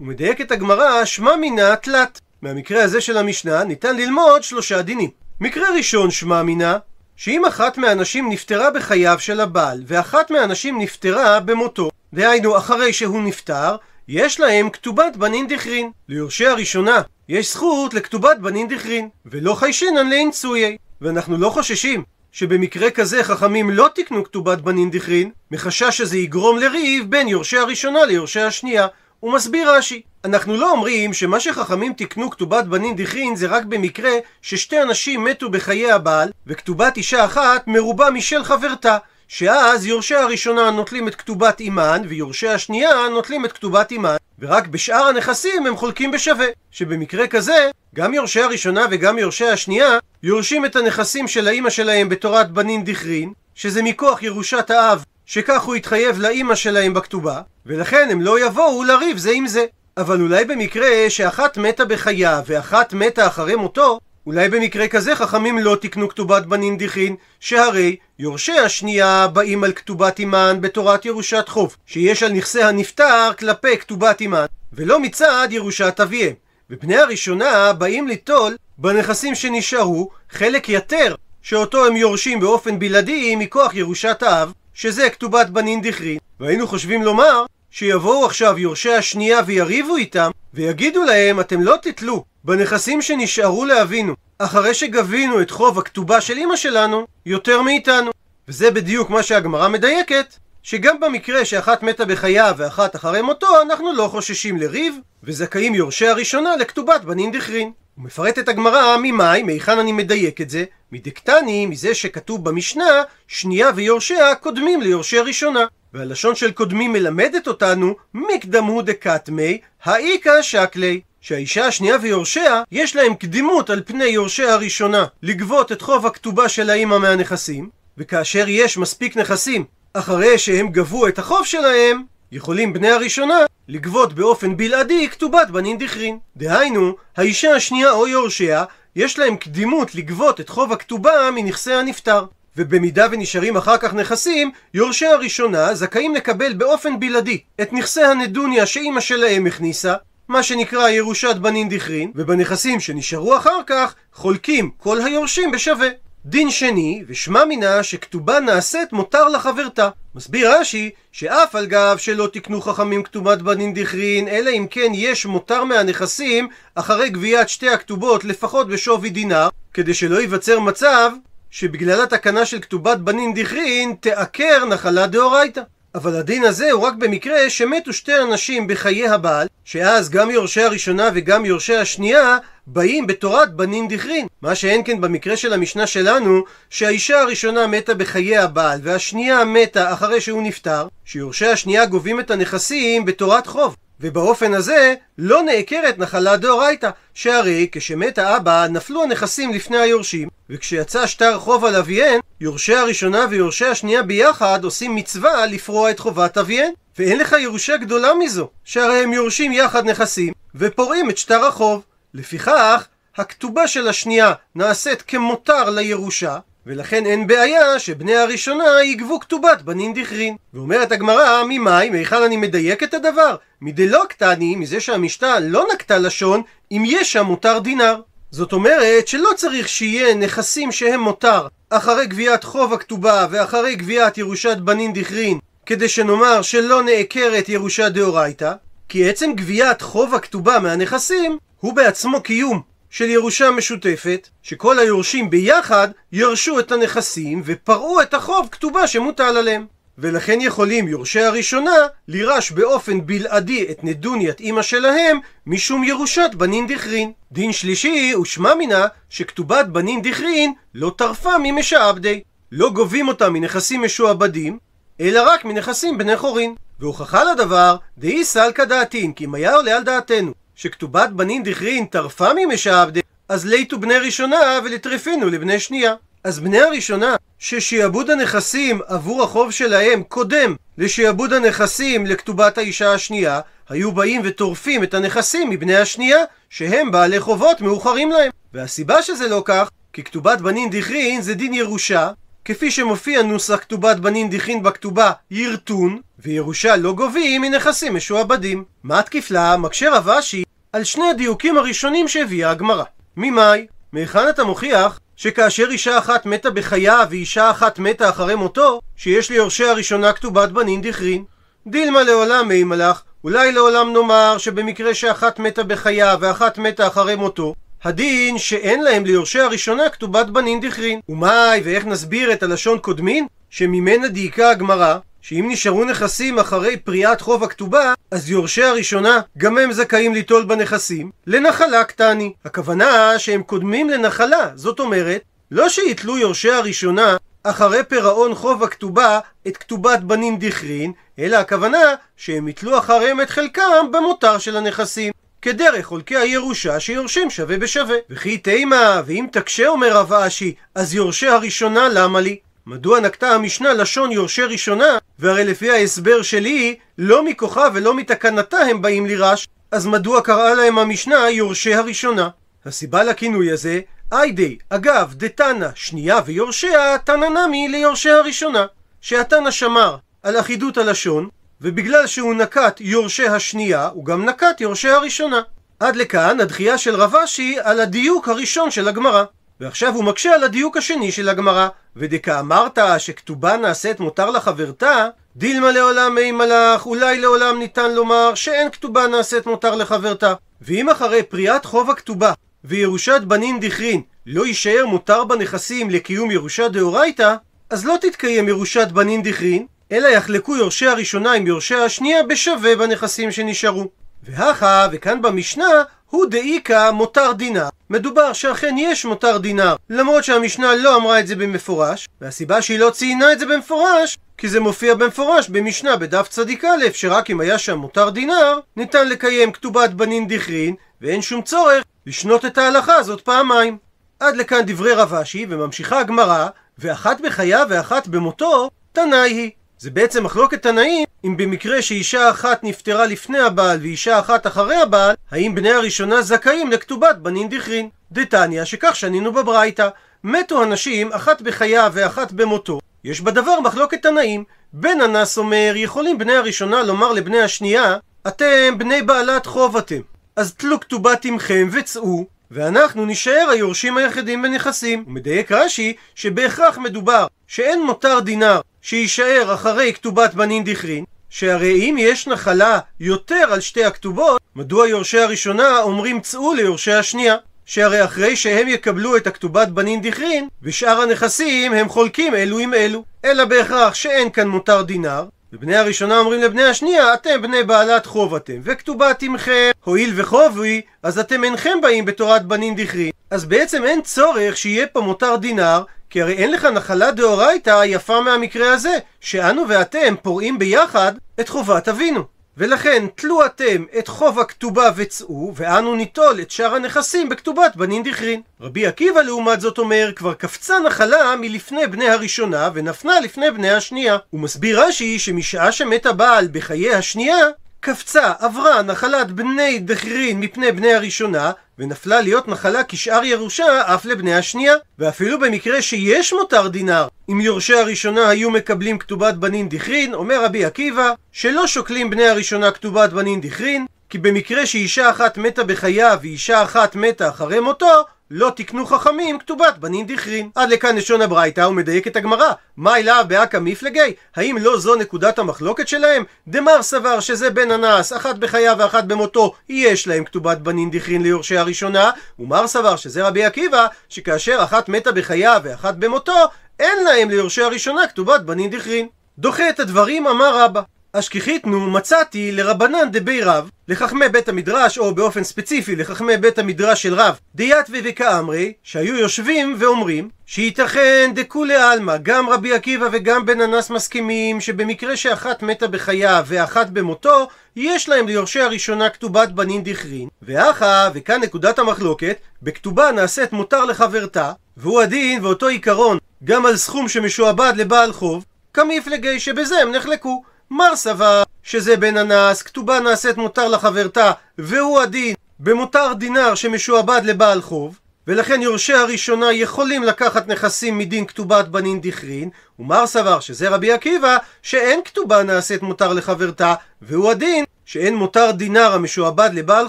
ומדייקת 0.00 0.50
הגמרא 0.50 1.04
שמע 1.04 1.36
מינה 1.36 1.76
תלת. 1.76 2.20
מהמקרה 2.42 2.82
הזה 2.82 3.00
של 3.00 3.16
המשנה 3.16 3.64
ניתן 3.64 3.96
ללמוד 3.96 4.42
שלושה 4.42 4.82
דינים. 4.82 5.10
מקרה 5.40 5.68
ראשון 5.76 6.10
שמע 6.10 6.42
מינה 6.42 6.78
שאם 7.16 7.44
אחת 7.44 7.78
מהנשים 7.78 8.28
נפטרה 8.32 8.70
בחייו 8.70 9.16
של 9.18 9.40
הבעל 9.40 9.82
ואחת 9.86 10.30
מהנשים 10.30 10.78
נפטרה 10.78 11.40
במותו, 11.40 11.90
דהיינו 12.14 12.58
אחרי 12.58 12.92
שהוא 12.92 13.22
נפטר, 13.22 13.76
יש 14.08 14.40
להם 14.40 14.70
כתובת 14.70 15.16
בנין 15.16 15.46
דכרין. 15.48 15.90
ליורשי 16.08 16.46
הראשונה 16.46 17.02
יש 17.28 17.52
זכות 17.52 17.94
לכתובת 17.94 18.38
בנין 18.38 18.68
דכרין, 18.68 19.08
ולא 19.26 19.54
חיישינן 19.54 20.10
לאינצויי. 20.10 20.76
ואנחנו 21.00 21.36
לא 21.36 21.50
חוששים 21.50 22.02
שבמקרה 22.32 22.90
כזה 22.90 23.24
חכמים 23.24 23.70
לא 23.70 23.88
תקנו 23.94 24.24
כתובת 24.24 24.58
בנין 24.58 24.90
דכרין, 24.90 25.30
מחשש 25.50 25.98
שזה 25.98 26.18
יגרום 26.18 26.58
לריב 26.58 27.10
בין 27.10 27.28
יורשי 27.28 27.58
הראשונה 27.58 28.04
ליורשי 28.04 28.40
השנייה. 28.40 28.86
הוא 29.20 29.32
מסביר 29.32 29.70
רש"י, 29.70 30.02
אנחנו 30.24 30.56
לא 30.56 30.70
אומרים 30.70 31.12
שמה 31.12 31.40
שחכמים 31.40 31.92
תקנו 31.92 32.30
כתובת 32.30 32.64
בנין 32.64 32.96
דכרין 32.96 33.36
זה 33.36 33.46
רק 33.46 33.64
במקרה 33.64 34.10
ששתי 34.42 34.82
אנשים 34.82 35.24
מתו 35.24 35.50
בחיי 35.50 35.92
הבעל 35.92 36.30
וכתובת 36.46 36.96
אישה 36.96 37.24
אחת 37.24 37.66
מרובה 37.66 38.10
משל 38.10 38.44
חברתה 38.44 38.98
שאז 39.36 39.86
יורשי 39.86 40.14
הראשונה 40.14 40.70
נוטלים 40.70 41.08
את 41.08 41.14
כתובת 41.14 41.60
אימן 41.60 42.02
ויורשי 42.08 42.48
השנייה 42.48 43.08
נוטלים 43.10 43.44
את 43.44 43.52
כתובת 43.52 43.90
אימן 43.90 44.16
ורק 44.38 44.66
בשאר 44.66 45.04
הנכסים 45.04 45.66
הם 45.66 45.76
חולקים 45.76 46.10
בשווה 46.10 46.46
שבמקרה 46.70 47.26
כזה 47.26 47.70
גם 47.94 48.14
יורשי 48.14 48.40
הראשונה 48.40 48.86
וגם 48.90 49.18
יורשי 49.18 49.46
השנייה 49.46 49.98
יורשים 50.22 50.64
את 50.64 50.76
הנכסים 50.76 51.28
של 51.28 51.48
האימא 51.48 51.70
שלהם 51.70 52.08
בתורת 52.08 52.50
בנין 52.50 52.84
דכרין 52.84 53.32
שזה 53.54 53.82
מכוח 53.82 54.22
ירושת 54.22 54.70
האב 54.70 55.04
שכך 55.26 55.62
הוא 55.62 55.76
יתחייב 55.76 56.18
לאימא 56.18 56.54
שלהם 56.54 56.94
בכתובה 56.94 57.40
ולכן 57.66 58.08
הם 58.10 58.20
לא 58.20 58.46
יבואו 58.46 58.84
לריב 58.84 59.16
זה 59.16 59.30
עם 59.30 59.46
זה. 59.46 59.64
אבל 59.96 60.20
אולי 60.20 60.44
במקרה 60.44 60.88
שאחת 61.08 61.58
מתה 61.58 61.84
בחיה 61.84 62.42
ואחת 62.46 62.92
מתה 62.92 63.26
אחרי 63.26 63.56
מותו, 63.56 64.00
אולי 64.26 64.48
במקרה 64.48 64.88
כזה 64.88 65.16
חכמים 65.16 65.58
לא 65.58 65.76
תקנו 65.80 66.08
כתובת 66.08 66.46
בנין 66.46 66.78
דיחין, 66.78 67.16
שהרי 67.40 67.96
יורשי 68.18 68.58
השנייה 68.58 69.28
באים 69.28 69.64
על 69.64 69.72
כתובת 69.72 70.18
אימן 70.18 70.58
בתורת 70.60 71.04
ירושת 71.04 71.44
חוב, 71.48 71.76
שיש 71.86 72.22
על 72.22 72.32
נכסי 72.32 72.62
הנפטר 72.62 73.30
כלפי 73.38 73.78
כתובת 73.78 74.20
אימן, 74.20 74.44
ולא 74.72 75.00
מצד 75.00 75.48
ירושת 75.50 76.00
אביהם. 76.02 76.32
ובני 76.70 76.96
הראשונה 76.96 77.72
באים 77.72 78.08
ליטול 78.08 78.56
בנכסים 78.78 79.34
שנשארו 79.34 80.10
חלק 80.30 80.68
יתר, 80.68 81.14
שאותו 81.42 81.86
הם 81.86 81.96
יורשים 81.96 82.40
באופן 82.40 82.78
בלעדי 82.78 83.36
מכוח 83.36 83.74
ירושת 83.74 84.22
האב, 84.22 84.52
שזה 84.74 85.10
כתובת 85.10 85.46
בנין 85.46 85.80
דיחין. 85.80 86.18
והיינו 86.40 86.66
חושבים 86.66 87.02
לומר 87.02 87.44
שיבואו 87.76 88.24
עכשיו 88.24 88.58
יורשי 88.58 88.92
השנייה 88.92 89.40
ויריבו 89.46 89.96
איתם, 89.96 90.30
ויגידו 90.54 91.04
להם, 91.04 91.40
אתם 91.40 91.62
לא 91.62 91.76
תתלו 91.82 92.24
בנכסים 92.44 93.02
שנשארו 93.02 93.64
לאבינו, 93.64 94.14
אחרי 94.38 94.74
שגבינו 94.74 95.40
את 95.40 95.50
חוב 95.50 95.78
הכתובה 95.78 96.20
של 96.20 96.38
אמא 96.38 96.56
שלנו, 96.56 97.06
יותר 97.26 97.62
מאיתנו. 97.62 98.10
וזה 98.48 98.70
בדיוק 98.70 99.10
מה 99.10 99.22
שהגמרא 99.22 99.68
מדייקת, 99.68 100.34
שגם 100.62 101.00
במקרה 101.00 101.44
שאחת 101.44 101.82
מתה 101.82 102.04
בחיה 102.04 102.52
ואחת 102.56 102.96
אחרי 102.96 103.22
מותו, 103.22 103.62
אנחנו 103.62 103.92
לא 103.92 104.08
חוששים 104.08 104.56
לריב, 104.56 104.96
וזכאים 105.24 105.74
יורשי 105.74 106.06
הראשונה 106.06 106.56
לכתובת 106.56 107.04
בנין 107.04 107.32
דכרין. 107.32 107.72
ומפרטת 107.98 108.48
הגמרא 108.48 108.96
ממאי, 109.02 109.42
מהיכן 109.42 109.78
אני 109.78 109.92
מדייק 109.92 110.40
את 110.40 110.50
זה? 110.50 110.64
מדקטני, 110.94 111.66
מזה 111.66 111.94
שכתוב 111.94 112.44
במשנה, 112.44 113.02
שנייה 113.28 113.70
ויורשיה 113.74 114.34
קודמים 114.34 114.80
ליורשי 114.80 115.18
הראשונה. 115.18 115.64
והלשון 115.94 116.34
של 116.34 116.52
קודמים 116.52 116.92
מלמדת 116.92 117.48
אותנו 117.48 117.94
מקדמו 118.14 118.82
דקטמי, 118.82 119.58
האיכא 119.84 120.42
שקלי. 120.42 121.00
שהאישה 121.20 121.66
השנייה 121.66 121.96
ויורשיה, 122.02 122.62
יש 122.72 122.96
להם 122.96 123.14
קדימות 123.14 123.70
על 123.70 123.82
פני 123.86 124.04
יורשיה 124.04 124.52
הראשונה 124.52 125.04
לגבות 125.22 125.72
את 125.72 125.82
חוב 125.82 126.06
הכתובה 126.06 126.48
של 126.48 126.70
האימא 126.70 126.98
מהנכסים, 126.98 127.68
וכאשר 127.98 128.44
יש 128.48 128.78
מספיק 128.78 129.16
נכסים 129.16 129.64
אחרי 129.94 130.38
שהם 130.38 130.68
גבו 130.68 131.08
את 131.08 131.18
החוב 131.18 131.46
שלהם, 131.46 132.02
יכולים 132.32 132.72
בני 132.72 132.90
הראשונה 132.90 133.38
לגבות 133.68 134.12
באופן 134.12 134.56
בלעדי 134.56 135.08
כתובת 135.08 135.50
בנין 135.50 135.78
דכרין. 135.78 136.18
דהיינו, 136.36 136.96
האישה 137.16 137.54
השנייה 137.54 137.90
או 137.90 138.08
יורשיה, 138.08 138.64
יש 138.96 139.18
להם 139.18 139.36
קדימות 139.36 139.94
לגבות 139.94 140.40
את 140.40 140.48
חוב 140.48 140.72
הכתובה 140.72 141.30
מנכסי 141.34 141.72
הנפטר. 141.72 142.24
ובמידה 142.56 143.06
ונשארים 143.10 143.56
אחר 143.56 143.76
כך 143.78 143.94
נכסים, 143.94 144.50
יורשי 144.74 145.06
הראשונה 145.06 145.74
זכאים 145.74 146.14
לקבל 146.14 146.52
באופן 146.52 147.00
בלעדי 147.00 147.40
את 147.62 147.72
נכסי 147.72 148.02
הנדוניה 148.02 148.66
שאימא 148.66 149.00
שלהם 149.00 149.46
הכניסה, 149.46 149.94
מה 150.28 150.42
שנקרא 150.42 150.88
ירושת 150.88 151.36
בנין 151.36 151.68
דכרין, 151.68 152.12
ובנכסים 152.14 152.80
שנשארו 152.80 153.36
אחר 153.36 153.60
כך 153.66 153.94
חולקים 154.12 154.70
כל 154.78 155.00
היורשים 155.00 155.50
בשווה. 155.50 155.88
דין 156.26 156.50
שני, 156.50 157.04
ושמע 157.08 157.44
מינה 157.44 157.82
שכתובה 157.82 158.40
נעשית 158.40 158.92
מותר 158.92 159.28
לחברתה. 159.28 159.88
מסביר 160.14 160.52
רש"י 160.52 160.90
שאף 161.12 161.54
על 161.54 161.66
גב 161.66 161.96
שלא 161.98 162.28
תקנו 162.32 162.60
חכמים 162.60 163.02
כתובת 163.02 163.38
בנין 163.38 163.74
דכרין, 163.74 164.28
אלא 164.28 164.50
אם 164.50 164.66
כן 164.70 164.90
יש 164.94 165.26
מותר 165.26 165.64
מהנכסים 165.64 166.48
אחרי 166.74 167.10
גביית 167.10 167.48
שתי 167.48 167.68
הכתובות 167.68 168.24
לפחות 168.24 168.68
בשווי 168.68 169.10
דינר, 169.10 169.48
כדי 169.74 169.94
שלא 169.94 170.20
ייווצר 170.20 170.60
מצב 170.60 171.10
שבגלל 171.50 172.02
התקנה 172.02 172.46
של 172.46 172.60
כתובת 172.60 172.98
בנין 172.98 173.34
דכרין 173.34 173.94
תעקר 174.00 174.64
נחלה 174.64 175.06
דאורייתא. 175.06 175.60
אבל 175.94 176.16
הדין 176.16 176.44
הזה 176.44 176.72
הוא 176.72 176.82
רק 176.82 176.94
במקרה 176.94 177.50
שמתו 177.50 177.92
שתי 177.92 178.16
אנשים 178.16 178.66
בחיי 178.66 179.08
הבעל, 179.08 179.46
שאז 179.64 180.10
גם 180.10 180.30
יורשי 180.30 180.62
הראשונה 180.62 181.10
וגם 181.14 181.44
יורשי 181.44 181.76
השנייה 181.76 182.38
באים 182.66 183.06
בתורת 183.06 183.54
בנין 183.54 183.88
דכרין. 183.88 184.26
מה 184.42 184.54
שאין 184.54 184.82
כן 184.84 185.00
במקרה 185.00 185.36
של 185.36 185.52
המשנה 185.52 185.86
שלנו, 185.86 186.44
שהאישה 186.70 187.20
הראשונה 187.20 187.66
מתה 187.66 187.94
בחיי 187.94 188.36
הבעל 188.36 188.80
והשנייה 188.82 189.44
מתה 189.44 189.92
אחרי 189.92 190.20
שהוא 190.20 190.42
נפטר, 190.42 190.88
שיורשי 191.04 191.46
השנייה 191.46 191.86
גובים 191.86 192.20
את 192.20 192.30
הנכסים 192.30 193.04
בתורת 193.04 193.46
חוב. 193.46 193.76
ובאופן 194.00 194.54
הזה 194.54 194.94
לא 195.18 195.42
נעקרת 195.42 195.98
נחלה 195.98 196.36
דאורייתא, 196.36 196.90
שהרי 197.14 197.68
כשמת 197.72 198.18
האבא 198.18 198.66
נפלו 198.70 199.02
הנכסים 199.02 199.52
לפני 199.52 199.78
היורשים, 199.78 200.28
וכשיצא 200.50 201.06
שטר 201.06 201.38
חוב 201.38 201.64
על 201.64 201.76
אביהן, 201.76 202.20
יורשי 202.40 202.74
הראשונה 202.74 203.26
ויורשי 203.30 203.64
השנייה 203.64 204.02
ביחד 204.02 204.64
עושים 204.64 204.94
מצווה 204.94 205.46
לפרוע 205.46 205.90
את 205.90 205.98
חובת 205.98 206.38
אביהן. 206.38 206.72
ואין 206.98 207.18
לך 207.18 207.36
ירושה 207.40 207.76
גדולה 207.76 208.14
מזו, 208.14 208.48
שהרי 208.64 209.02
הם 209.02 209.12
יורשים 209.12 209.52
יחד 209.52 209.86
נכסים, 209.86 210.32
ופורעים 210.54 211.10
את 211.10 211.18
שטר 211.18 211.44
החוב. 211.44 211.82
לפיכך, 212.14 212.86
הכתובה 213.16 213.68
של 213.68 213.88
השנייה 213.88 214.32
נעשית 214.54 215.02
כמותר 215.02 215.70
לירושה, 215.70 216.38
ולכן 216.66 217.06
אין 217.06 217.26
בעיה 217.26 217.78
שבני 217.78 218.16
הראשונה 218.16 218.82
יגבו 218.84 219.20
כתובת 219.20 219.62
בנין 219.62 219.94
דכרין. 219.94 220.36
ואומרת 220.54 220.92
הגמרא, 220.92 221.42
ממאי, 221.48 221.90
מהיכן 221.90 222.22
אני 222.22 222.36
מדייק 222.36 222.82
את 222.82 222.94
הדבר? 222.94 223.36
מדלא 223.60 224.04
קטני, 224.08 224.56
מזה 224.56 224.80
שהמשנה 224.80 225.40
לא 225.40 225.66
נקטה 225.74 225.98
לשון, 225.98 226.42
אם 226.72 226.82
יש 226.86 227.12
שם 227.12 227.24
מותר 227.24 227.58
דינר. 227.58 228.00
זאת 228.34 228.52
אומרת 228.52 229.08
שלא 229.08 229.30
צריך 229.36 229.68
שיהיה 229.68 230.14
נכסים 230.14 230.72
שהם 230.72 231.00
מותר 231.00 231.46
אחרי 231.70 232.06
גביית 232.06 232.44
חוב 232.44 232.72
הכתובה 232.72 233.26
ואחרי 233.30 233.74
גביית 233.74 234.18
ירושת 234.18 234.56
בנין 234.56 234.92
דכרין 234.92 235.38
כדי 235.66 235.88
שנאמר 235.88 236.42
שלא 236.42 236.82
נעקרת 236.82 237.48
ירושה 237.48 237.88
דאורייתא 237.88 238.52
כי 238.88 239.08
עצם 239.10 239.32
גביית 239.34 239.82
חוב 239.82 240.14
הכתובה 240.14 240.58
מהנכסים 240.58 241.38
הוא 241.60 241.72
בעצמו 241.72 242.22
קיום 242.22 242.62
של 242.90 243.04
ירושה 243.04 243.50
משותפת, 243.50 244.28
שכל 244.42 244.78
היורשים 244.78 245.30
ביחד 245.30 245.88
ירשו 246.12 246.58
את 246.58 246.72
הנכסים 246.72 247.42
ופרעו 247.44 248.02
את 248.02 248.14
החוב 248.14 248.48
כתובה 248.52 248.86
שמוטל 248.86 249.36
עליהם. 249.36 249.66
ולכן 249.98 250.38
יכולים 250.40 250.88
יורשי 250.88 251.20
הראשונה 251.20 251.76
לירש 252.08 252.50
באופן 252.50 253.06
בלעדי 253.06 253.66
את 253.70 253.84
נדוניית 253.84 254.40
אמא 254.40 254.62
שלהם 254.62 255.18
משום 255.46 255.84
ירושת 255.84 256.30
בנין 256.36 256.66
דכרין. 256.66 257.12
דין 257.32 257.52
שלישי 257.52 258.14
ושמע 258.14 258.54
מינה 258.54 258.86
שכתובת 259.10 259.66
בנין 259.66 260.02
דכרין 260.02 260.52
לא 260.74 260.92
טרפה 260.96 261.38
ממשעבדי. 261.42 262.22
לא 262.52 262.70
גובים 262.70 263.08
אותה 263.08 263.30
מנכסים 263.30 263.82
משועבדים, 263.82 264.58
אלא 265.00 265.22
רק 265.32 265.44
מנכסים 265.44 265.98
בני 265.98 266.16
חורין. 266.16 266.54
והוכחה 266.80 267.24
לדבר, 267.24 267.76
דאי 267.98 268.24
סלקא 268.24 268.64
דעתין, 268.64 269.12
כי 269.12 269.24
אם 269.24 269.34
היה 269.34 269.54
עולה 269.54 269.76
על 269.76 269.82
דעתנו 269.82 270.32
שכתובת 270.54 271.10
בנין 271.10 271.42
דכרין 271.42 271.86
טרפה 271.86 272.28
ממשעבדי, 272.36 273.00
אז 273.28 273.46
ליטו 273.46 273.80
בני 273.80 273.98
ראשונה 273.98 274.58
ולטרפינו 274.64 275.28
לבני 275.28 275.60
שנייה. 275.60 275.94
אז 276.24 276.40
בני 276.40 276.60
הראשונה, 276.60 277.16
ששיעבוד 277.38 278.10
הנכסים 278.10 278.80
עבור 278.86 279.22
החוב 279.22 279.50
שלהם 279.50 280.02
קודם 280.02 280.56
לשיעבוד 280.78 281.32
הנכסים 281.32 282.06
לכתובת 282.06 282.58
האישה 282.58 282.92
השנייה, 282.92 283.40
היו 283.68 283.92
באים 283.92 284.20
וטורפים 284.24 284.82
את 284.82 284.94
הנכסים 284.94 285.50
מבני 285.50 285.76
השנייה, 285.76 286.18
שהם 286.50 286.90
בעלי 286.90 287.20
חובות 287.20 287.60
מאוחרים 287.60 288.10
להם. 288.10 288.30
והסיבה 288.54 289.02
שזה 289.02 289.28
לא 289.28 289.42
כך, 289.44 289.70
כי 289.92 290.02
כתובת 290.04 290.40
בנין 290.40 290.70
דכרין 290.70 291.22
זה 291.22 291.34
דין 291.34 291.54
ירושה, 291.54 292.10
כפי 292.44 292.70
שמופיע 292.70 293.22
נוסח 293.22 293.56
כתובת 293.56 293.96
בנין 293.96 294.30
דכרין 294.30 294.62
בכתובה 294.62 295.12
ירטון, 295.30 296.00
וירושה 296.18 296.76
לא 296.76 296.92
גובים 296.92 297.42
מנכסים 297.42 297.94
משועבדים. 297.94 298.64
מה 298.82 299.02
תקיפלה? 299.02 299.56
מקשה 299.56 299.96
רב 299.96 300.08
אשי 300.08 300.42
על 300.72 300.84
שני 300.84 301.10
הדיוקים 301.10 301.58
הראשונים 301.58 302.08
שהביאה 302.08 302.50
הגמרא. 302.50 302.84
ממאי? 303.16 303.66
מהיכן 303.92 304.28
אתה 304.28 304.44
מוכיח 304.44 304.98
שכאשר 305.16 305.66
אישה 305.70 305.98
אחת 305.98 306.26
מתה 306.26 306.50
בחיה 306.50 307.04
ואישה 307.10 307.50
אחת 307.50 307.78
מתה 307.78 308.08
אחרי 308.08 308.34
מותו, 308.34 308.80
שיש 308.96 309.30
ליורשי 309.30 309.64
הראשונה 309.64 310.12
כתובת 310.12 310.48
בנין 310.48 310.82
דכרין? 310.82 311.24
דילמה 311.66 312.02
לעולם 312.02 312.48
מי 312.48 312.64
מלאך, 312.64 313.02
אולי 313.24 313.52
לעולם 313.52 313.92
נאמר 313.92 314.38
שבמקרה 314.38 314.94
שאחת 314.94 315.38
מתה 315.38 315.62
בחיה 315.62 316.16
ואחת 316.20 316.58
מתה 316.58 316.86
אחרי 316.86 317.16
מותו, 317.16 317.54
הדין 317.84 318.38
שאין 318.38 318.82
להם 318.82 319.06
ליורשי 319.06 319.40
הראשונה 319.40 319.88
כתובת 319.88 320.26
בנין 320.26 320.60
דכרין. 320.60 321.00
ומאי, 321.08 321.60
ואיך 321.64 321.84
נסביר 321.84 322.32
את 322.32 322.42
הלשון 322.42 322.78
קודמין? 322.78 323.26
שממנה 323.50 324.08
דייקה 324.08 324.50
הגמרא, 324.50 324.98
שאם 325.24 325.46
נשארו 325.50 325.84
נכסים 325.84 326.38
אחרי 326.38 326.76
פריעת 326.76 327.20
חוב 327.20 327.44
הכתובה, 327.44 327.94
אז 328.10 328.30
יורשי 328.30 328.62
הראשונה 328.62 329.20
גם 329.38 329.58
הם 329.58 329.72
זכאים 329.72 330.14
ליטול 330.14 330.44
בנכסים 330.44 331.10
לנחלה 331.26 331.84
קטני. 331.84 332.32
הכוונה 332.44 333.18
שהם 333.18 333.42
קודמים 333.42 333.90
לנחלה, 333.90 334.50
זאת 334.54 334.80
אומרת, 334.80 335.22
לא 335.50 335.68
שיתלו 335.68 336.18
יורשי 336.18 336.50
הראשונה 336.50 337.16
אחרי 337.42 337.84
פירעון 337.88 338.34
חוב 338.34 338.62
הכתובה 338.62 339.18
את 339.48 339.56
כתובת 339.56 340.00
בנין 340.00 340.38
דכרין, 340.38 340.92
אלא 341.18 341.36
הכוונה 341.36 341.94
שהם 342.16 342.48
יתלו 342.48 342.78
אחריהם 342.78 343.20
את 343.20 343.30
חלקם 343.30 343.86
במותר 343.92 344.38
של 344.38 344.56
הנכסים. 344.56 345.12
כדרך 345.42 345.86
חולקי 345.86 346.16
הירושה 346.16 346.80
שיורשים 346.80 347.30
שווה 347.30 347.58
בשווה. 347.58 347.96
וכי 348.10 348.38
תימה, 348.38 349.02
ואם 349.06 349.26
תקשה 349.32 349.66
אומר 349.68 349.96
רב 349.96 350.12
אשי, 350.12 350.54
אז 350.74 350.94
יורשי 350.94 351.26
הראשונה 351.26 351.88
למה 351.88 352.20
לי? 352.20 352.38
מדוע 352.66 353.00
נקטה 353.00 353.30
המשנה 353.30 353.72
לשון 353.72 354.12
יורשי 354.12 354.42
ראשונה? 354.42 354.98
והרי 355.18 355.44
לפי 355.44 355.70
ההסבר 355.70 356.22
שלי, 356.22 356.76
לא 356.98 357.24
מכוחה 357.24 357.68
ולא 357.74 357.94
מתקנתה 357.94 358.58
הם 358.58 358.82
באים 358.82 359.06
לירש, 359.06 359.48
אז 359.70 359.86
מדוע 359.86 360.20
קראה 360.20 360.54
להם 360.54 360.78
המשנה 360.78 361.30
יורשי 361.30 361.74
הראשונה? 361.74 362.28
הסיבה 362.66 363.04
לכינוי 363.04 363.52
הזה, 363.52 363.80
איידי, 364.12 364.58
אגב, 364.68 365.14
דתנא, 365.16 365.68
שנייה 365.74 366.18
ויורשיה, 366.26 366.98
תנא 366.98 367.26
נמי 367.26 367.68
ליורשי 367.68 368.10
הראשונה. 368.10 368.66
שהתנא 369.00 369.50
שמר 369.50 369.96
על 370.22 370.40
אחידות 370.40 370.78
הלשון, 370.78 371.28
ובגלל 371.60 372.06
שהוא 372.06 372.34
נקט 372.34 372.80
יורשי 372.80 373.26
השנייה, 373.26 373.86
הוא 373.86 374.04
גם 374.04 374.28
נקט 374.28 374.60
יורשי 374.60 374.88
הראשונה. 374.88 375.40
עד 375.80 375.96
לכאן 375.96 376.40
הדחייה 376.40 376.78
של 376.78 376.94
רבשי 376.94 377.56
על 377.62 377.80
הדיוק 377.80 378.28
הראשון 378.28 378.70
של 378.70 378.88
הגמרא. 378.88 379.24
ועכשיו 379.60 379.94
הוא 379.94 380.04
מקשה 380.04 380.34
על 380.34 380.44
הדיוק 380.44 380.76
השני 380.76 381.12
של 381.12 381.28
הגמרא. 381.28 381.68
ודכאמרת 381.96 382.78
שכתובה 382.98 383.56
נעשית 383.56 384.00
מותר 384.00 384.30
לחברתה, 384.30 385.08
דילמה 385.36 385.72
לעולם 385.72 386.14
מי 386.14 386.32
מלאך, 386.32 386.86
אולי 386.86 387.18
לעולם 387.18 387.58
ניתן 387.58 387.94
לומר 387.94 388.34
שאין 388.34 388.70
כתובה 388.70 389.06
נעשית 389.06 389.46
מותר 389.46 389.74
לחברתה. 389.74 390.34
ואם 390.62 390.88
אחרי 390.88 391.22
פריעת 391.22 391.64
חוב 391.64 391.90
הכתובה 391.90 392.32
וירושת 392.64 393.20
בנין 393.24 393.60
דכרין 393.60 394.02
לא 394.26 394.46
יישאר 394.46 394.86
מותר 394.86 395.24
בנכסים 395.24 395.90
לקיום 395.90 396.30
ירושה 396.30 396.68
דאורייתא, 396.68 397.34
אז 397.70 397.84
לא 397.84 397.96
תתקיים 398.00 398.48
ירושת 398.48 398.88
בנין 398.88 399.22
דכרין, 399.22 399.66
אלא 399.92 400.08
יחלקו 400.08 400.56
יורשי 400.56 400.86
הראשונה 400.86 401.32
עם 401.32 401.46
יורשי 401.46 401.74
השנייה 401.74 402.22
בשווה 402.22 402.76
בנכסים 402.76 403.32
שנשארו. 403.32 403.88
והכה, 404.22 404.86
וכאן 404.92 405.22
במשנה, 405.22 405.82
הוא 406.14 406.26
דאיקה 406.26 406.90
מותר 406.92 407.32
דינר. 407.32 407.68
מדובר 407.90 408.32
שאכן 408.32 408.74
יש 408.78 409.04
מותר 409.04 409.38
דינר, 409.38 409.76
למרות 409.90 410.24
שהמשנה 410.24 410.74
לא 410.74 410.96
אמרה 410.96 411.20
את 411.20 411.26
זה 411.26 411.36
במפורש, 411.36 412.08
והסיבה 412.20 412.62
שהיא 412.62 412.78
לא 412.78 412.90
ציינה 412.90 413.32
את 413.32 413.38
זה 413.38 413.46
במפורש, 413.46 414.18
כי 414.38 414.48
זה 414.48 414.60
מופיע 414.60 414.94
במפורש 414.94 415.48
במשנה 415.48 415.96
בדף 415.96 416.28
צדיק 416.28 416.64
א', 416.64 416.84
שרק 416.92 417.30
אם 417.30 417.40
היה 417.40 417.58
שם 417.58 417.78
מותר 417.78 418.10
דינר, 418.10 418.58
ניתן 418.76 419.08
לקיים 419.08 419.52
כתובת 419.52 419.90
בנין 419.90 420.28
דכרין, 420.28 420.74
ואין 421.00 421.22
שום 421.22 421.42
צורך 421.42 421.84
לשנות 422.06 422.44
את 422.44 422.58
ההלכה 422.58 422.94
הזאת 422.94 423.20
פעמיים. 423.20 423.78
עד 424.20 424.36
לכאן 424.36 424.60
דברי 424.66 424.92
רב 424.92 425.14
אשי, 425.14 425.46
וממשיכה 425.48 426.00
הגמרא, 426.00 426.46
ואחת 426.78 427.20
בחייו 427.20 427.66
ואחת 427.70 428.06
במותו, 428.06 428.70
תנאי 428.92 429.30
היא. 429.30 429.50
זה 429.78 429.90
בעצם 429.90 430.24
מחלוקת 430.24 430.62
תנאים 430.62 431.04
אם 431.24 431.36
במקרה 431.36 431.82
שאישה 431.82 432.30
אחת 432.30 432.64
נפטרה 432.64 433.06
לפני 433.06 433.38
הבעל 433.38 433.78
ואישה 433.80 434.18
אחת 434.18 434.46
אחרי 434.46 434.76
הבעל, 434.76 435.14
האם 435.30 435.54
בני 435.54 435.70
הראשונה 435.70 436.22
זכאים 436.22 436.70
לכתובת 436.70 437.16
בנין 437.16 437.48
דכרין. 437.48 437.88
דתניא 438.12 438.64
שכך 438.64 438.96
שנינו 438.96 439.32
בברייתא. 439.32 439.88
מתו 440.24 440.62
הנשים 440.62 441.12
אחת 441.12 441.42
בחייו 441.42 441.92
ואחת 441.94 442.32
במותו. 442.32 442.80
יש 443.04 443.20
בדבר 443.20 443.60
מחלוקת 443.60 444.02
תנאים. 444.02 444.44
בן 444.72 445.00
אנס 445.00 445.38
אומר, 445.38 445.72
יכולים 445.76 446.18
בני 446.18 446.34
הראשונה 446.34 446.82
לומר 446.82 447.12
לבני 447.12 447.40
השנייה, 447.40 447.96
אתם 448.26 448.78
בני 448.78 449.02
בעלת 449.02 449.46
חוב 449.46 449.76
אתם. 449.76 450.00
אז 450.36 450.54
תלו 450.54 450.80
כתובת 450.80 451.24
עמכם 451.24 451.68
וצאו, 451.72 452.24
ואנחנו 452.50 453.06
נישאר 453.06 453.48
היורשים 453.50 453.96
היחידים 453.96 454.42
בנכסים. 454.42 455.02
הוא 455.06 455.12
מדייק 455.12 455.52
רש"י 455.52 455.96
שבהכרח 456.14 456.78
מדובר 456.78 457.26
שאין 457.46 457.82
מותר 457.82 458.20
דינר 458.20 458.60
שיישאר 458.84 459.54
אחרי 459.54 459.92
כתובת 459.94 460.34
בנין 460.34 460.64
דכרין, 460.64 461.04
שהרי 461.30 461.74
אם 461.74 461.96
יש 461.98 462.26
נחלה 462.26 462.78
יותר 463.00 463.44
על 463.50 463.60
שתי 463.60 463.84
הכתובות, 463.84 464.40
מדוע 464.56 464.88
יורשי 464.88 465.18
הראשונה 465.18 465.82
אומרים 465.82 466.20
צאו 466.20 466.54
ליורשי 466.54 466.92
השנייה? 466.92 467.36
שהרי 467.66 468.04
אחרי 468.04 468.36
שהם 468.36 468.68
יקבלו 468.68 469.16
את 469.16 469.26
הכתובת 469.26 469.68
בנין 469.68 470.02
דכרין, 470.02 470.48
ושאר 470.62 471.00
הנכסים 471.00 471.72
הם 471.72 471.88
חולקים 471.88 472.34
אלו 472.34 472.58
עם 472.58 472.74
אלו. 472.74 473.04
אלא 473.24 473.44
בהכרח 473.44 473.94
שאין 473.94 474.30
כאן 474.30 474.48
מותר 474.48 474.82
דינר, 474.82 475.24
ובני 475.54 475.76
הראשונה 475.76 476.18
אומרים 476.18 476.42
לבני 476.42 476.64
השנייה, 476.64 477.14
אתם 477.14 477.42
בני 477.42 477.64
בעלת 477.64 478.06
חוב 478.06 478.34
אתם, 478.34 478.60
וכתובת 478.62 479.22
עמכם, 479.22 479.70
הואיל 479.84 480.12
וחובי, 480.16 480.80
אז 481.02 481.18
אתם 481.18 481.44
אינכם 481.44 481.78
באים 481.82 482.04
בתורת 482.04 482.46
בנין 482.46 482.76
דכרין. 482.76 483.10
אז 483.30 483.44
בעצם 483.44 483.84
אין 483.84 484.02
צורך 484.02 484.56
שיהיה 484.56 484.86
פה 484.86 485.00
מותר 485.00 485.36
דינר, 485.36 485.82
כי 486.10 486.22
הרי 486.22 486.32
אין 486.32 486.52
לך 486.52 486.64
נחלה 486.64 487.10
דאורייתא 487.10 487.82
יפה 487.84 488.20
מהמקרה 488.20 488.72
הזה, 488.72 488.98
שאנו 489.20 489.68
ואתם 489.68 490.14
פורעים 490.22 490.58
ביחד 490.58 491.12
את 491.40 491.48
חובת 491.48 491.88
אבינו. 491.88 492.33
ולכן 492.56 493.06
תלו 493.14 493.46
אתם 493.46 493.84
את 493.98 494.08
חוב 494.08 494.40
הכתובה 494.40 494.90
וצאו, 494.96 495.52
ואנו 495.56 495.94
ניטול 495.94 496.40
את 496.40 496.50
שאר 496.50 496.74
הנכסים 496.74 497.28
בכתובת 497.28 497.76
בנין 497.76 498.02
דכרין. 498.02 498.40
רבי 498.60 498.86
עקיבא 498.86 499.20
לעומת 499.20 499.60
זאת 499.60 499.78
אומר, 499.78 500.12
כבר 500.16 500.34
קפצה 500.34 500.78
נחלה 500.78 501.36
מלפני 501.40 501.86
בני 501.86 502.08
הראשונה, 502.08 502.70
ונפנה 502.74 503.20
לפני 503.20 503.50
בני 503.50 503.70
השנייה. 503.70 504.16
הוא 504.30 504.40
מסביר 504.40 504.80
רש"י 504.84 505.18
שמשעה 505.18 505.72
שמת 505.72 506.06
הבעל 506.06 506.48
בחיי 506.52 506.94
השנייה, 506.94 507.46
קפצה, 507.80 508.32
עברה 508.38 508.82
נחלת 508.82 509.32
בני 509.32 509.78
דכרין 509.78 510.40
מפני 510.40 510.72
בני 510.72 510.94
הראשונה, 510.94 511.52
ונפלה 511.78 512.20
להיות 512.20 512.48
נחלה 512.48 512.80
כשאר 512.88 513.24
ירושה 513.24 513.94
אף 513.94 514.04
לבני 514.04 514.34
השנייה. 514.34 514.74
ואפילו 514.98 515.40
במקרה 515.40 515.82
שיש 515.82 516.32
מותר 516.32 516.68
דינר, 516.68 517.08
אם 517.30 517.40
יורשי 517.40 517.74
הראשונה 517.74 518.28
היו 518.28 518.50
מקבלים 518.50 518.98
כתובת 518.98 519.34
בנין 519.34 519.68
דכרין, 519.68 520.14
אומר 520.14 520.44
רבי 520.44 520.64
עקיבא, 520.64 521.12
שלא 521.32 521.66
שוקלים 521.66 522.10
בני 522.10 522.26
הראשונה 522.28 522.70
כתובת 522.70 523.10
בנין 523.10 523.40
דכרין, 523.40 523.86
כי 524.10 524.18
במקרה 524.18 524.66
שאישה 524.66 525.10
אחת 525.10 525.38
מתה 525.38 525.64
בחייו 525.64 526.18
ואישה 526.22 526.62
אחת 526.62 526.96
מתה 526.96 527.28
אחרי 527.28 527.60
מותו, 527.60 528.04
לא 528.30 528.52
תקנו 528.56 528.86
חכמים 528.86 529.38
כתובת 529.38 529.78
בנין 529.78 530.06
דכרין. 530.06 530.50
עד 530.54 530.70
לכאן 530.70 530.96
לשון 530.96 531.22
הברייתא 531.22 531.60
ומדייק 531.60 532.06
את 532.06 532.16
הגמרא. 532.16 532.52
מה 532.76 532.96
אליו 532.96 533.24
באקא 533.28 533.58
מפלגי? 533.60 534.14
האם 534.36 534.56
לא 534.60 534.78
זו 534.78 534.94
נקודת 534.94 535.38
המחלוקת 535.38 535.88
שלהם? 535.88 536.24
דמר 536.48 536.82
סבר 536.82 537.20
שזה 537.20 537.50
בן 537.50 537.70
אנס, 537.70 538.12
אחת 538.12 538.36
בחייו 538.36 538.76
ואחת 538.78 539.04
במותו, 539.04 539.54
יש 539.68 540.06
להם 540.06 540.24
כתובת 540.24 540.58
בנין 540.58 540.90
דכרין 540.90 541.22
ליורשי 541.22 541.56
הראשונה, 541.56 542.10
ומר 542.38 542.66
סבר 542.66 542.96
שזה 542.96 543.26
רבי 543.26 543.44
עקיבא, 543.44 543.86
שכאשר 544.08 544.58
אחת 544.64 544.88
מתה 544.88 545.12
בחייו 545.12 545.60
ואחת 545.64 545.94
במותו, 545.94 546.44
אין 546.80 547.04
להם 547.04 547.30
ליורשי 547.30 547.62
הראשונה 547.62 548.06
כתובת 548.06 548.40
בנין 548.40 548.70
דכרין. 548.70 549.08
דוחה 549.38 549.68
את 549.68 549.80
הדברים 549.80 550.26
אמר 550.26 550.64
רבא. 550.64 550.93
אשכחיתנו 551.16 551.90
מצאתי 551.90 552.52
לרבנן 552.52 553.10
דבי 553.10 553.42
רב, 553.42 553.70
לחכמי 553.88 554.28
בית 554.28 554.48
המדרש, 554.48 554.98
או 554.98 555.14
באופן 555.14 555.44
ספציפי 555.44 555.96
לחכמי 555.96 556.36
בית 556.36 556.58
המדרש 556.58 557.02
של 557.02 557.14
רב, 557.14 557.38
דיתווה 557.54 558.00
וכאמרי, 558.04 558.72
שהיו 558.82 559.16
יושבים 559.18 559.76
ואומרים 559.78 560.28
שייתכן 560.46 561.30
דכולי 561.34 561.74
עלמא, 561.74 562.16
גם 562.22 562.48
רבי 562.48 562.74
עקיבא 562.74 563.08
וגם 563.12 563.46
בן 563.46 563.60
אנס 563.60 563.90
מסכימים 563.90 564.60
שבמקרה 564.60 565.16
שאחת 565.16 565.62
מתה 565.62 565.88
בחייו 565.88 566.44
ואחת 566.46 566.90
במותו, 566.90 567.48
יש 567.76 568.08
להם 568.08 568.26
ליורשי 568.26 568.60
הראשונה 568.60 569.10
כתובת 569.10 569.48
בנין 569.48 569.84
דכרין, 569.84 570.28
ואחא, 570.42 571.08
וכאן 571.14 571.40
נקודת 571.40 571.78
המחלוקת, 571.78 572.36
בכתובה 572.62 573.12
נעשית 573.12 573.52
מותר 573.52 573.84
לחברתה, 573.84 574.52
והוא 574.76 575.00
הדין 575.00 575.44
ואותו 575.44 575.66
עיקרון 575.66 576.18
גם 576.44 576.66
על 576.66 576.76
סכום 576.76 577.08
שמשועבד 577.08 577.72
לבעל 577.76 578.12
חוב, 578.12 578.44
כמפלגי 578.74 579.40
שבזה 579.40 579.78
הם 579.78 579.92
נחלקו. 579.92 580.53
מר 580.70 580.96
סבר 580.96 581.42
שזה 581.62 581.96
בן 581.96 582.16
אנס, 582.16 582.62
כתובה 582.62 583.00
נעשית 583.00 583.36
מותר 583.36 583.68
לחברתה, 583.68 584.32
והוא 584.58 585.00
הדין 585.00 585.34
במותר 585.60 586.12
דינר 586.12 586.54
שמשועבד 586.54 587.20
לבעל 587.24 587.62
חוב, 587.62 587.98
ולכן 588.26 588.62
יורשי 588.62 588.92
הראשונה 588.92 589.52
יכולים 589.52 590.04
לקחת 590.04 590.48
נכסים 590.48 590.98
מדין 590.98 591.26
כתובת 591.26 591.68
בנין 591.68 592.00
דכרין, 592.00 592.50
ומר 592.78 593.06
סבר 593.06 593.40
שזה 593.40 593.68
רבי 593.68 593.92
עקיבא, 593.92 594.36
שאין 594.62 595.00
כתובה 595.04 595.42
נעשית 595.42 595.82
מותר 595.82 596.12
לחברתה, 596.12 596.74
והוא 597.02 597.30
הדין 597.30 597.64
שאין 597.84 598.16
מותר 598.16 598.50
דינר 598.50 598.92
המשועבד 598.92 599.50
לבעל 599.52 599.88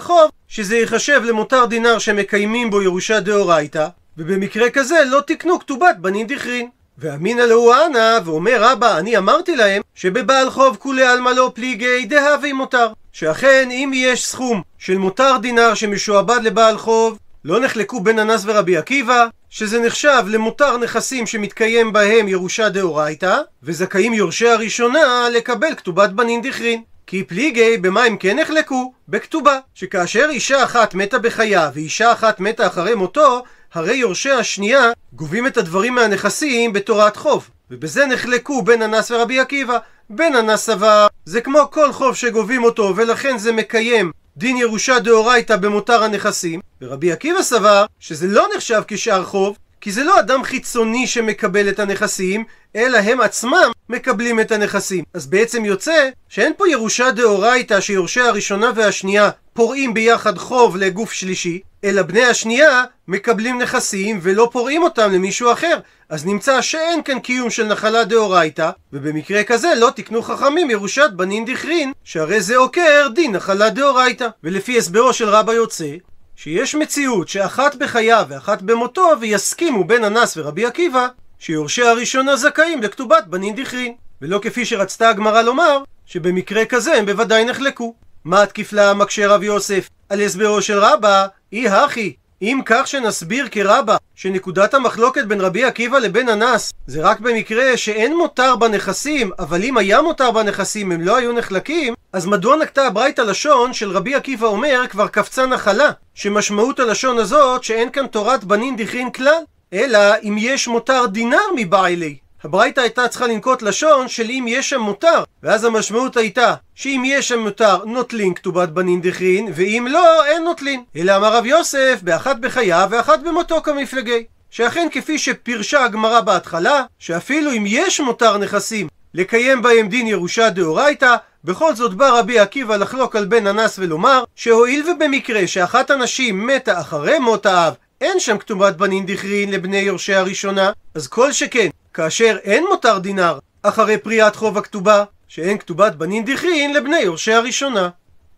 חוב, 0.00 0.30
שזה 0.48 0.76
ייחשב 0.76 1.22
למותר 1.24 1.66
דינר 1.66 1.98
שמקיימים 1.98 2.70
בו 2.70 2.82
ירושה 2.82 3.20
דאורייתא, 3.20 3.88
ובמקרה 4.18 4.70
כזה 4.70 4.96
לא 5.06 5.20
תקנו 5.26 5.58
כתובת 5.58 5.96
בנין 6.00 6.26
דכרין. 6.26 6.68
ואמינא 6.98 7.40
להו 7.40 7.72
אנא, 7.72 8.18
ואומר 8.24 8.56
רבא, 8.62 8.98
אני 8.98 9.16
אמרתי 9.16 9.56
להם, 9.56 9.82
שבבעל 9.94 10.50
חוב 10.50 10.76
כולי 10.76 11.02
עלמא 11.02 11.30
לא 11.30 11.52
פליגי 11.54 12.04
דהבי 12.04 12.52
מותר. 12.52 12.88
שאכן, 13.12 13.68
אם 13.70 13.92
יש 13.94 14.26
סכום 14.26 14.62
של 14.78 14.98
מותר 14.98 15.36
דינר 15.42 15.74
שמשועבד 15.74 16.40
לבעל 16.42 16.78
חוב, 16.78 17.18
לא 17.44 17.60
נחלקו 17.60 18.00
בין 18.00 18.18
אנס 18.18 18.42
ורבי 18.46 18.76
עקיבא, 18.76 19.26
שזה 19.50 19.80
נחשב 19.80 20.24
למותר 20.26 20.76
נכסים 20.76 21.26
שמתקיים 21.26 21.92
בהם 21.92 22.28
ירושה 22.28 22.68
דאורייתא, 22.68 23.36
וזכאים 23.62 24.14
יורשי 24.14 24.48
הראשונה 24.48 25.28
לקבל 25.32 25.74
כתובת 25.74 26.10
בנין 26.10 26.42
דכרין. 26.42 26.82
כי 27.06 27.22
פליגי, 27.22 27.76
במה 27.76 28.04
הם 28.04 28.16
כן 28.16 28.38
נחלקו? 28.38 28.92
בכתובה. 29.08 29.58
שכאשר 29.74 30.26
אישה 30.30 30.64
אחת 30.64 30.94
מתה 30.94 31.18
בחייו 31.18 31.70
ואישה 31.74 32.12
אחת 32.12 32.40
מתה 32.40 32.66
אחרי 32.66 32.94
מותו, 32.94 33.42
הרי 33.76 33.94
יורשי 33.94 34.30
השנייה 34.30 34.90
גובים 35.12 35.46
את 35.46 35.56
הדברים 35.56 35.94
מהנכסים 35.94 36.72
בתורת 36.72 37.16
חוב. 37.16 37.50
ובזה 37.70 38.06
נחלקו 38.06 38.62
בין 38.62 38.82
אנס 38.82 39.10
ורבי 39.10 39.40
עקיבא. 39.40 39.78
בן 40.10 40.34
אנס 40.36 40.60
סבר, 40.60 41.06
זה 41.24 41.40
כמו 41.40 41.60
כל 41.70 41.92
חוב 41.92 42.16
שגובים 42.16 42.64
אותו, 42.64 42.92
ולכן 42.96 43.38
זה 43.38 43.52
מקיים 43.52 44.12
דין 44.36 44.56
ירושה 44.56 44.98
דאורייתא 44.98 45.56
במותר 45.56 46.04
הנכסים. 46.04 46.60
ורבי 46.82 47.12
עקיבא 47.12 47.42
סבר 47.42 47.84
שזה 48.00 48.26
לא 48.26 48.46
נחשב 48.54 48.82
כשאר 48.88 49.24
חוב, 49.24 49.56
כי 49.80 49.92
זה 49.92 50.04
לא 50.04 50.20
אדם 50.20 50.44
חיצוני 50.44 51.06
שמקבל 51.06 51.68
את 51.68 51.78
הנכסים, 51.78 52.44
אלא 52.76 52.98
הם 52.98 53.20
עצמם 53.20 53.70
מקבלים 53.88 54.40
את 54.40 54.52
הנכסים. 54.52 55.04
אז 55.14 55.26
בעצם 55.26 55.64
יוצא 55.64 56.08
שאין 56.28 56.52
פה 56.56 56.68
ירושה 56.68 57.10
דאורייתא 57.10 57.80
שיורשי 57.80 58.20
הראשונה 58.20 58.70
והשנייה 58.74 59.30
פורעים 59.52 59.94
ביחד 59.94 60.38
חוב 60.38 60.76
לגוף 60.76 61.12
שלישי, 61.12 61.60
אלא 61.86 62.02
בני 62.02 62.24
השנייה 62.24 62.84
מקבלים 63.08 63.62
נכסים 63.62 64.18
ולא 64.22 64.48
פורעים 64.52 64.82
אותם 64.82 65.12
למישהו 65.12 65.52
אחר. 65.52 65.78
אז 66.08 66.26
נמצא 66.26 66.62
שאין 66.62 67.02
כאן 67.02 67.18
קיום 67.18 67.50
של 67.50 67.66
נחלה 67.66 68.04
דאורייתא, 68.04 68.70
ובמקרה 68.92 69.44
כזה 69.44 69.72
לא 69.76 69.90
תקנו 69.96 70.22
חכמים 70.22 70.70
ירושת 70.70 71.10
בנין 71.16 71.44
דכרין, 71.44 71.92
שהרי 72.04 72.40
זה 72.40 72.56
עוקר 72.56 73.08
דין 73.14 73.36
נחלה 73.36 73.70
דאורייתא. 73.70 74.28
ולפי 74.44 74.78
הסברו 74.78 75.12
של 75.12 75.28
רבא 75.28 75.52
יוצא, 75.52 75.90
שיש 76.36 76.74
מציאות 76.74 77.28
שאחת 77.28 77.74
בחייו 77.74 78.26
ואחת 78.28 78.62
במותו, 78.62 79.10
ויסכימו 79.20 79.84
בין 79.84 80.04
אנס 80.04 80.36
ורבי 80.36 80.66
עקיבא, 80.66 81.06
שיורשי 81.38 81.82
הראשונה 81.82 82.36
זכאים 82.36 82.82
לכתובת 82.82 83.24
בנין 83.26 83.54
דכרין. 83.54 83.94
ולא 84.22 84.38
כפי 84.42 84.64
שרצתה 84.64 85.08
הגמרא 85.08 85.42
לומר, 85.42 85.78
שבמקרה 86.06 86.64
כזה 86.64 86.94
הם 86.94 87.06
בוודאי 87.06 87.44
נחלקו. 87.44 87.94
מה 88.24 88.42
התקיף 88.42 88.72
לה 88.72 88.94
מקשה 88.94 89.26
רב 89.26 89.42
יוסף? 89.42 89.88
על 90.08 90.20
הסברו 90.20 90.62
של 90.62 90.78
רבא, 90.78 91.26
אי 91.56 91.68
הכי. 91.68 92.12
אם 92.42 92.60
כך 92.66 92.86
שנסביר 92.86 93.48
כרבא 93.50 93.96
שנקודת 94.14 94.74
המחלוקת 94.74 95.24
בין 95.24 95.40
רבי 95.40 95.64
עקיבא 95.64 95.98
לבין 95.98 96.28
אנס 96.28 96.72
זה 96.86 97.02
רק 97.02 97.20
במקרה 97.20 97.76
שאין 97.76 98.16
מותר 98.16 98.56
בנכסים, 98.56 99.30
אבל 99.38 99.64
אם 99.64 99.76
היה 99.76 100.02
מותר 100.02 100.30
בנכסים 100.30 100.92
הם 100.92 101.00
לא 101.00 101.16
היו 101.16 101.32
נחלקים, 101.32 101.94
אז 102.12 102.26
מדוע 102.26 102.56
נקטה 102.56 102.86
הברייתא 102.86 103.20
לשון 103.22 103.72
של 103.72 103.90
רבי 103.90 104.14
עקיבא 104.14 104.46
אומר 104.46 104.84
כבר 104.90 105.08
קפצה 105.08 105.46
נחלה, 105.46 105.90
שמשמעות 106.14 106.80
הלשון 106.80 107.18
הזאת 107.18 107.64
שאין 107.64 107.90
כאן 107.90 108.06
תורת 108.06 108.44
בנין 108.44 108.76
דכרין 108.76 109.10
כלל, 109.10 109.42
אלא 109.72 109.98
אם 110.22 110.36
יש 110.38 110.68
מותר 110.68 111.06
דינר 111.06 111.38
מבעילי. 111.56 112.25
הברייתא 112.44 112.80
הייתה 112.80 113.08
צריכה 113.08 113.26
לנקוט 113.26 113.62
לשון 113.62 114.08
של 114.08 114.30
אם 114.30 114.44
יש 114.48 114.70
שם 114.70 114.80
מותר, 114.80 115.22
ואז 115.42 115.64
המשמעות 115.64 116.16
הייתה 116.16 116.54
שאם 116.74 117.02
יש 117.06 117.28
שם 117.28 117.38
מותר 117.38 117.84
נוטלין 117.84 118.34
כתובת 118.34 118.68
בנין 118.68 119.00
דכרין, 119.00 119.52
ואם 119.54 119.86
לא, 119.90 120.24
אין 120.24 120.44
נוטלין. 120.44 120.82
אלא 120.96 121.16
אמר 121.16 121.36
רב 121.36 121.46
יוסף, 121.46 121.98
באחת 122.02 122.36
בחייו 122.36 122.88
ואחת 122.90 123.20
במותו 123.20 123.62
כמפלגי. 123.62 124.24
שאכן 124.50 124.88
כפי 124.92 125.18
שפירשה 125.18 125.84
הגמרא 125.84 126.20
בהתחלה, 126.20 126.82
שאפילו 126.98 127.52
אם 127.52 127.64
יש 127.66 128.00
מותר 128.00 128.38
נכסים 128.38 128.88
לקיים 129.14 129.62
בהם 129.62 129.88
דין 129.88 130.06
ירושה 130.06 130.50
דאורייתא, 130.50 131.16
בכל 131.44 131.74
זאת 131.74 131.94
בא 131.94 132.18
רבי 132.18 132.38
עקיבא 132.38 132.76
לחלוק 132.76 133.16
על 133.16 133.24
בן 133.24 133.46
אנס 133.46 133.78
ולומר, 133.78 134.24
שהואיל 134.36 134.90
ובמקרה 134.90 135.46
שאחת 135.46 135.90
הנשים 135.90 136.46
מתה 136.46 136.80
אחרי 136.80 137.18
מות 137.18 137.46
האב, 137.46 137.74
אין 138.00 138.20
שם 138.20 138.38
כתובת 138.38 138.76
בנין 138.76 139.06
דכרין 139.06 139.50
לבני 139.50 139.78
יורשי 139.78 140.14
הראשונה, 140.14 140.72
אז 140.94 141.08
כל 141.08 141.32
שכן 141.32 141.68
כאשר 141.96 142.36
אין 142.42 142.64
מותר 142.70 142.98
דינר 142.98 143.38
אחרי 143.62 143.98
פריאת 143.98 144.36
חוב 144.36 144.58
הכתובה, 144.58 145.04
שאין 145.28 145.58
כתובת 145.58 145.94
בנין 145.94 146.24
דכרין 146.24 146.74
לבני 146.74 146.98
יורשי 146.98 147.32
הראשונה. 147.32 147.88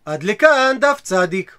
עד 0.05 0.23
לכאן 0.23 0.77
דף 0.81 0.99
צדיק. 1.03 1.55